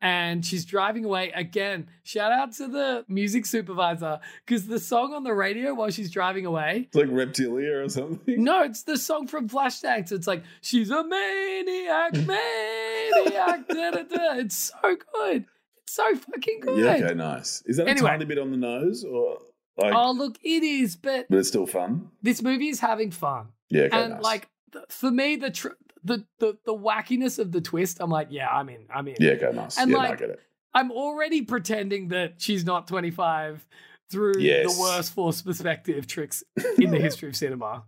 [0.02, 1.88] and she's driving away again.
[2.04, 6.46] Shout out to the music supervisor because the song on the radio while she's driving
[6.46, 6.86] away.
[6.88, 8.44] It's like Reptilia or something.
[8.44, 10.12] No, it's the song from Flashdance.
[10.12, 13.68] It's like she's a maniac, maniac.
[13.68, 14.34] da, da, da.
[14.40, 15.46] It's so good.
[15.84, 16.84] It's so fucking good.
[16.84, 17.06] Yeah.
[17.06, 17.14] Okay.
[17.14, 17.64] Nice.
[17.66, 18.08] Is that Anyway.
[18.08, 19.38] a tiny bit on the nose, or
[19.78, 19.94] like?
[19.94, 22.10] oh, look, it is, but but it's still fun.
[22.22, 23.48] this movie is having fun.
[23.70, 23.84] Yeah.
[23.84, 23.98] Okay.
[24.04, 24.24] and nice.
[24.24, 24.48] like
[24.90, 25.68] for me, the, tr-
[26.04, 28.86] the the the wackiness of the twist, I'm like, yeah, I'm in.
[28.94, 29.16] I'm in.
[29.20, 29.36] Yeah.
[29.36, 29.78] go Nice.
[29.78, 29.98] And yeah.
[29.98, 30.40] no, like, I get it.
[30.74, 33.66] I'm already pretending that she's not 25
[34.10, 34.74] through Yes.
[34.74, 36.44] the worst forced perspective tricks
[36.78, 37.84] in the history of cinema.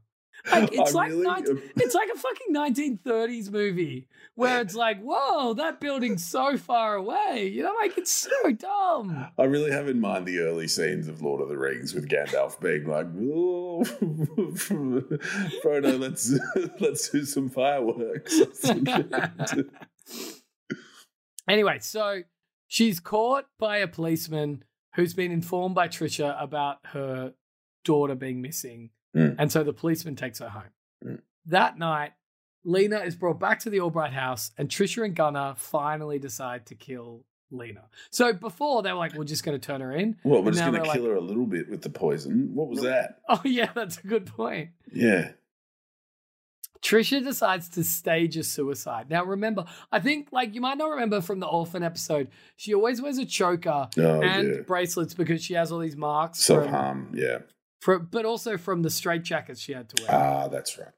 [0.52, 5.00] Like it's I like really- 19 it's like a fucking 1930s movie where it's like,
[5.02, 7.48] whoa, that building's so far away.
[7.54, 9.28] You know, like it's so dumb.
[9.38, 12.60] I really have in mind the early scenes of Lord of the Rings with Gandalf
[12.60, 13.84] being like, "Oh,
[15.64, 16.34] Frodo, let's
[16.82, 18.42] let's do some fireworks."
[21.48, 22.22] Anyway, so
[22.68, 24.64] she's caught by a policeman
[24.96, 27.34] who's been informed by Trisha about her
[27.84, 28.92] daughter being missing.
[29.16, 29.36] Mm.
[29.40, 30.72] And so the policeman takes her home.
[31.06, 31.20] Mm.
[31.48, 32.14] That night,
[32.66, 36.76] Lena is brought back to the Albright house, and Trisha and Gunnar finally decide to
[36.76, 37.84] kill Lena.
[38.10, 40.16] So before they were like, we're just going to turn her in.
[40.24, 42.52] Well, we're And just going to kill like, her a little bit with the poison.
[42.54, 43.20] What was that?
[43.30, 44.70] Oh, yeah, that's a good point.
[44.92, 45.32] Yeah.
[46.82, 49.10] Trisha decides to stage a suicide.
[49.10, 53.02] Now, remember, I think, like, you might not remember from the orphan episode, she always
[53.02, 54.62] wears a choker Oh, and yeah.
[54.68, 56.40] bracelets because she has all these marks.
[56.40, 57.12] Self harm.
[57.16, 57.40] Yeah.
[57.84, 60.12] From, but also from the straight jackets she had to wear.
[60.14, 60.94] Ah, that's right.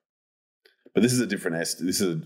[0.94, 1.84] But this is a different Esther.
[1.84, 2.22] This is a,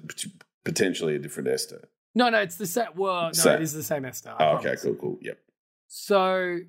[0.65, 1.87] potentially a different Esther.
[2.13, 2.87] no, no, it's the same.
[2.95, 4.33] Well, no, Sa- it is the same Esther.
[4.37, 5.17] I Oh, okay, cool, cool.
[5.21, 5.37] Yep.
[5.87, 6.59] So,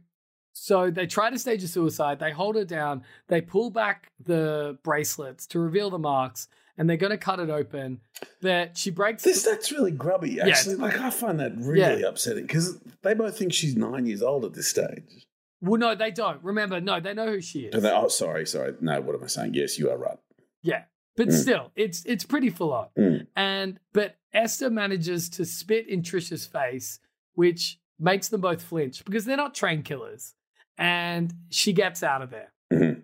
[0.52, 2.18] so they try to stage a suicide.
[2.20, 3.02] They hold her down.
[3.28, 7.50] They pull back the bracelets to reveal the marks, and they're going to cut it
[7.50, 8.00] open.
[8.42, 9.22] That she breaks.
[9.22, 10.40] This that's really grubby.
[10.40, 14.22] Actually, it's- like I find that really upsetting because they both think she's nine years
[14.22, 15.26] old at this stage.
[15.60, 16.42] Well, no, they don't.
[16.42, 17.82] Remember, no, they know who she is.
[17.82, 18.74] They, oh, sorry, sorry.
[18.80, 19.54] No, what am I saying?
[19.54, 20.18] Yes, you are right.
[20.62, 20.84] Yeah.
[21.16, 21.32] But Mm.
[21.42, 22.88] still, it's it's pretty full on.
[22.98, 23.26] Mm.
[23.36, 27.00] And but Esther manages to spit in Trisha's face,
[27.34, 30.34] which makes them both flinch because they're not train killers.
[30.78, 32.52] And she gets out of there.
[32.72, 33.02] Mhm.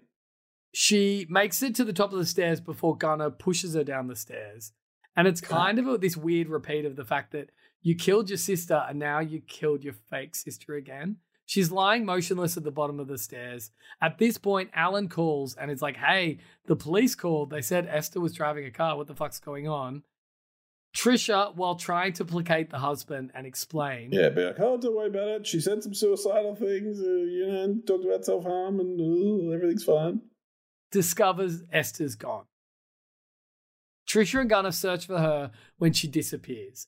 [0.72, 4.16] She makes it to the top of the stairs before Gunnar pushes her down the
[4.16, 4.72] stairs.
[5.16, 7.50] And it's kind of a, this weird repeat of the fact that
[7.82, 11.16] you killed your sister and now you killed your fake sister again.
[11.46, 13.70] She's lying motionless at the bottom of the stairs.
[14.02, 17.50] At this point, Alan calls and it's like, hey, the police called.
[17.50, 18.96] They said Esther was driving a car.
[18.96, 20.02] What the fuck's going on?
[20.96, 25.08] Trisha, while trying to placate the husband and explain, Yeah, be like, oh, don't worry
[25.08, 25.46] about it.
[25.46, 29.54] She said some suicidal things, uh, you know, and talked about self harm, and uh,
[29.54, 30.22] everything's fine.
[30.90, 32.44] discovers Esther's gone.
[34.08, 36.86] Trisha and Gunnar search for her when she disappears.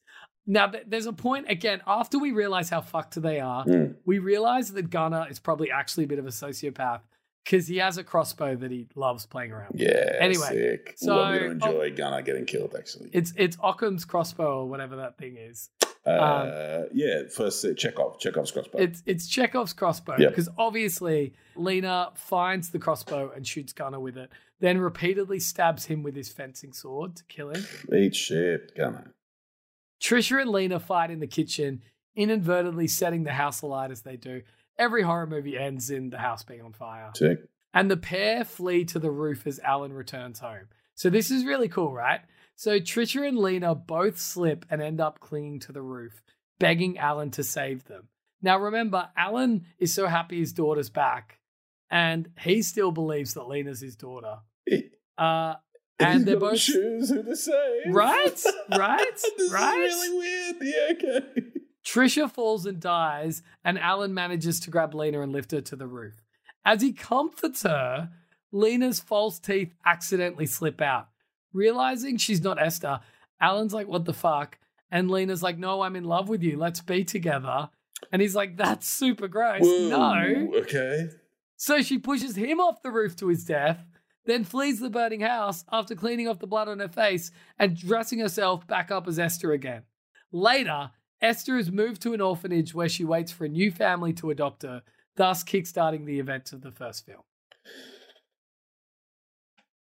[0.51, 3.65] Now, th- there's a point again after we realize how fucked they are.
[3.67, 3.97] Mm.
[4.07, 7.01] We realize that Gunnar is probably actually a bit of a sociopath
[7.45, 9.73] because he has a crossbow that he loves playing around.
[9.73, 9.83] with.
[9.83, 10.17] Yeah.
[10.19, 10.95] Anyway, sick.
[10.97, 13.11] so- going to enjoy Gunnar getting killed, actually.
[13.13, 15.69] It's it's Occam's crossbow or whatever that thing is.
[16.07, 18.79] Uh, yeah, first uh, Chekhov, Chekhov's crossbow.
[18.79, 20.31] It's it's Chekhov's crossbow Yep.
[20.31, 24.31] because obviously Lena finds the crossbow and shoots Gunnar with it,
[24.61, 27.63] then repeatedly stabs him with his fencing sword to kill him.
[27.95, 29.13] Eat shit, Gunnar.
[30.01, 31.83] Trisha and Lena fight in the kitchen,
[32.15, 34.43] inadvertently setting the house alight as they do.
[34.79, 37.11] Every horror movie ends in the house being on fire.
[37.15, 37.39] Sick.
[37.75, 40.69] And the pair flee to the roof as Alan returns home.
[40.95, 42.21] So this is really cool, right?
[42.57, 46.23] So Trisha and Lena both slip and end up clinging to the roof,
[46.59, 48.09] begging Alan to save them.
[48.43, 51.39] Now remember, Alan is so happy his daughter's back,
[51.91, 54.39] and he still believes that Lena's his daughter.
[55.17, 55.55] Uh,
[56.01, 57.93] and they're both choose who to save.
[57.93, 58.43] right,
[58.77, 59.79] right, this right.
[59.81, 60.57] is really weird.
[60.61, 61.43] Yeah, okay.
[61.85, 65.87] Trisha falls and dies, and Alan manages to grab Lena and lift her to the
[65.87, 66.15] roof.
[66.65, 68.11] As he comforts her,
[68.53, 71.09] Lena's false teeth accidentally slip out.
[71.55, 73.01] Realizing she's not Esther,
[73.41, 74.59] Alan's like, What the fuck?
[74.91, 76.59] And Lena's like, No, I'm in love with you.
[76.59, 77.71] Let's be together.
[78.13, 79.63] And he's like, That's super gross.
[79.63, 80.53] Whoa, No.
[80.57, 81.09] Okay.
[81.57, 83.85] So she pushes him off the roof to his death,
[84.29, 88.19] then flees the burning house after cleaning off the blood on her face and dressing
[88.19, 89.83] herself back up as Esther again.
[90.31, 90.91] Later,
[91.23, 94.63] Esther is moved to an orphanage where she waits for a new family to adopt
[94.65, 94.83] her,
[95.17, 97.23] thus kickstarting the events of the first film.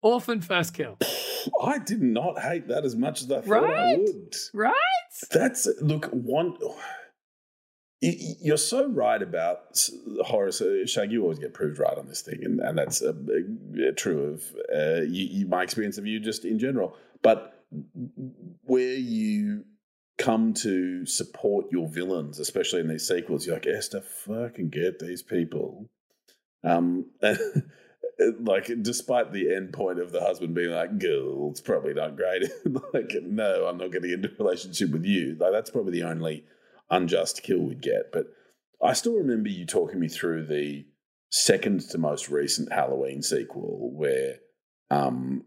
[0.02, 0.98] Orphan first kill.
[1.62, 4.00] I did not hate that as much as I thought I Right?
[4.00, 4.36] would.
[4.54, 4.74] Right?
[5.32, 6.56] That's look one.
[8.02, 9.78] You're so right about
[10.22, 10.88] Horace horror.
[10.88, 14.24] Shag, you always get proved right on this thing, and, and that's uh, uh, true
[14.34, 14.43] of
[14.76, 16.97] uh, you, my experience of you just in general.
[17.22, 17.64] But
[18.64, 19.66] where you
[20.18, 25.22] come to support your villains, especially in these sequels, you're like Esther, fucking get these
[25.22, 25.88] people.
[26.64, 27.06] Um,
[28.39, 32.43] like despite the end point of the husband being like, "Girl, it's probably not great."
[32.93, 35.38] like, no, I'm not getting into a relationship with you.
[35.39, 36.45] Like, that's probably the only
[36.92, 38.12] unjust kill we'd get.
[38.12, 38.28] But
[38.84, 40.86] I still remember you talking me through the
[41.30, 44.36] second to most recent Halloween sequel, where
[44.89, 45.46] um,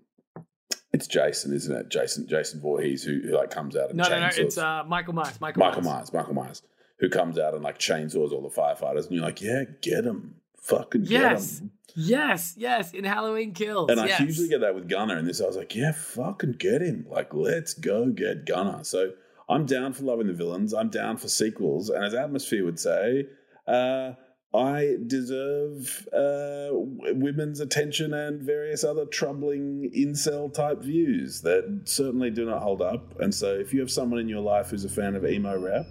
[0.93, 1.89] it's Jason, isn't it?
[1.91, 4.29] Jason, Jason Voorhees, who, who like comes out and No, no, no.
[4.37, 5.41] It's uh, Michael Myers.
[5.41, 6.63] Michael, Michael Myers, Michael Myers,
[6.99, 10.37] who comes out and like chainsaws all the firefighters, and you're like, yeah, get him,
[10.61, 11.59] fucking get Yes.
[11.59, 11.71] him.
[11.97, 12.93] Yes, yes.
[12.93, 13.91] In Halloween Kills.
[13.91, 14.19] And I yes.
[14.19, 17.35] hugely get that with Gunnar, and this I was like, yeah, fucking get him, like
[17.35, 18.85] let's go get Gunnar.
[18.85, 19.13] So
[19.49, 20.73] I'm down for loving the villains.
[20.73, 23.27] I'm down for sequels, and as Atmosphere would say,
[23.67, 24.13] uh,
[24.55, 32.47] I deserve uh, women's attention and various other troubling incel type views that certainly do
[32.47, 33.19] not hold up.
[33.21, 35.87] And so, if you have someone in your life who's a fan of emo rap,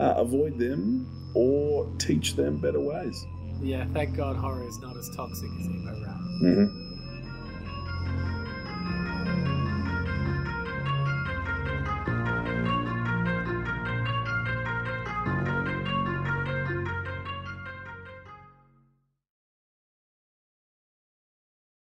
[0.00, 3.24] uh, avoid them or teach them better ways.
[3.60, 6.20] Yeah, thank God horror is not as toxic as emo rap.
[6.42, 6.81] Mm-hmm.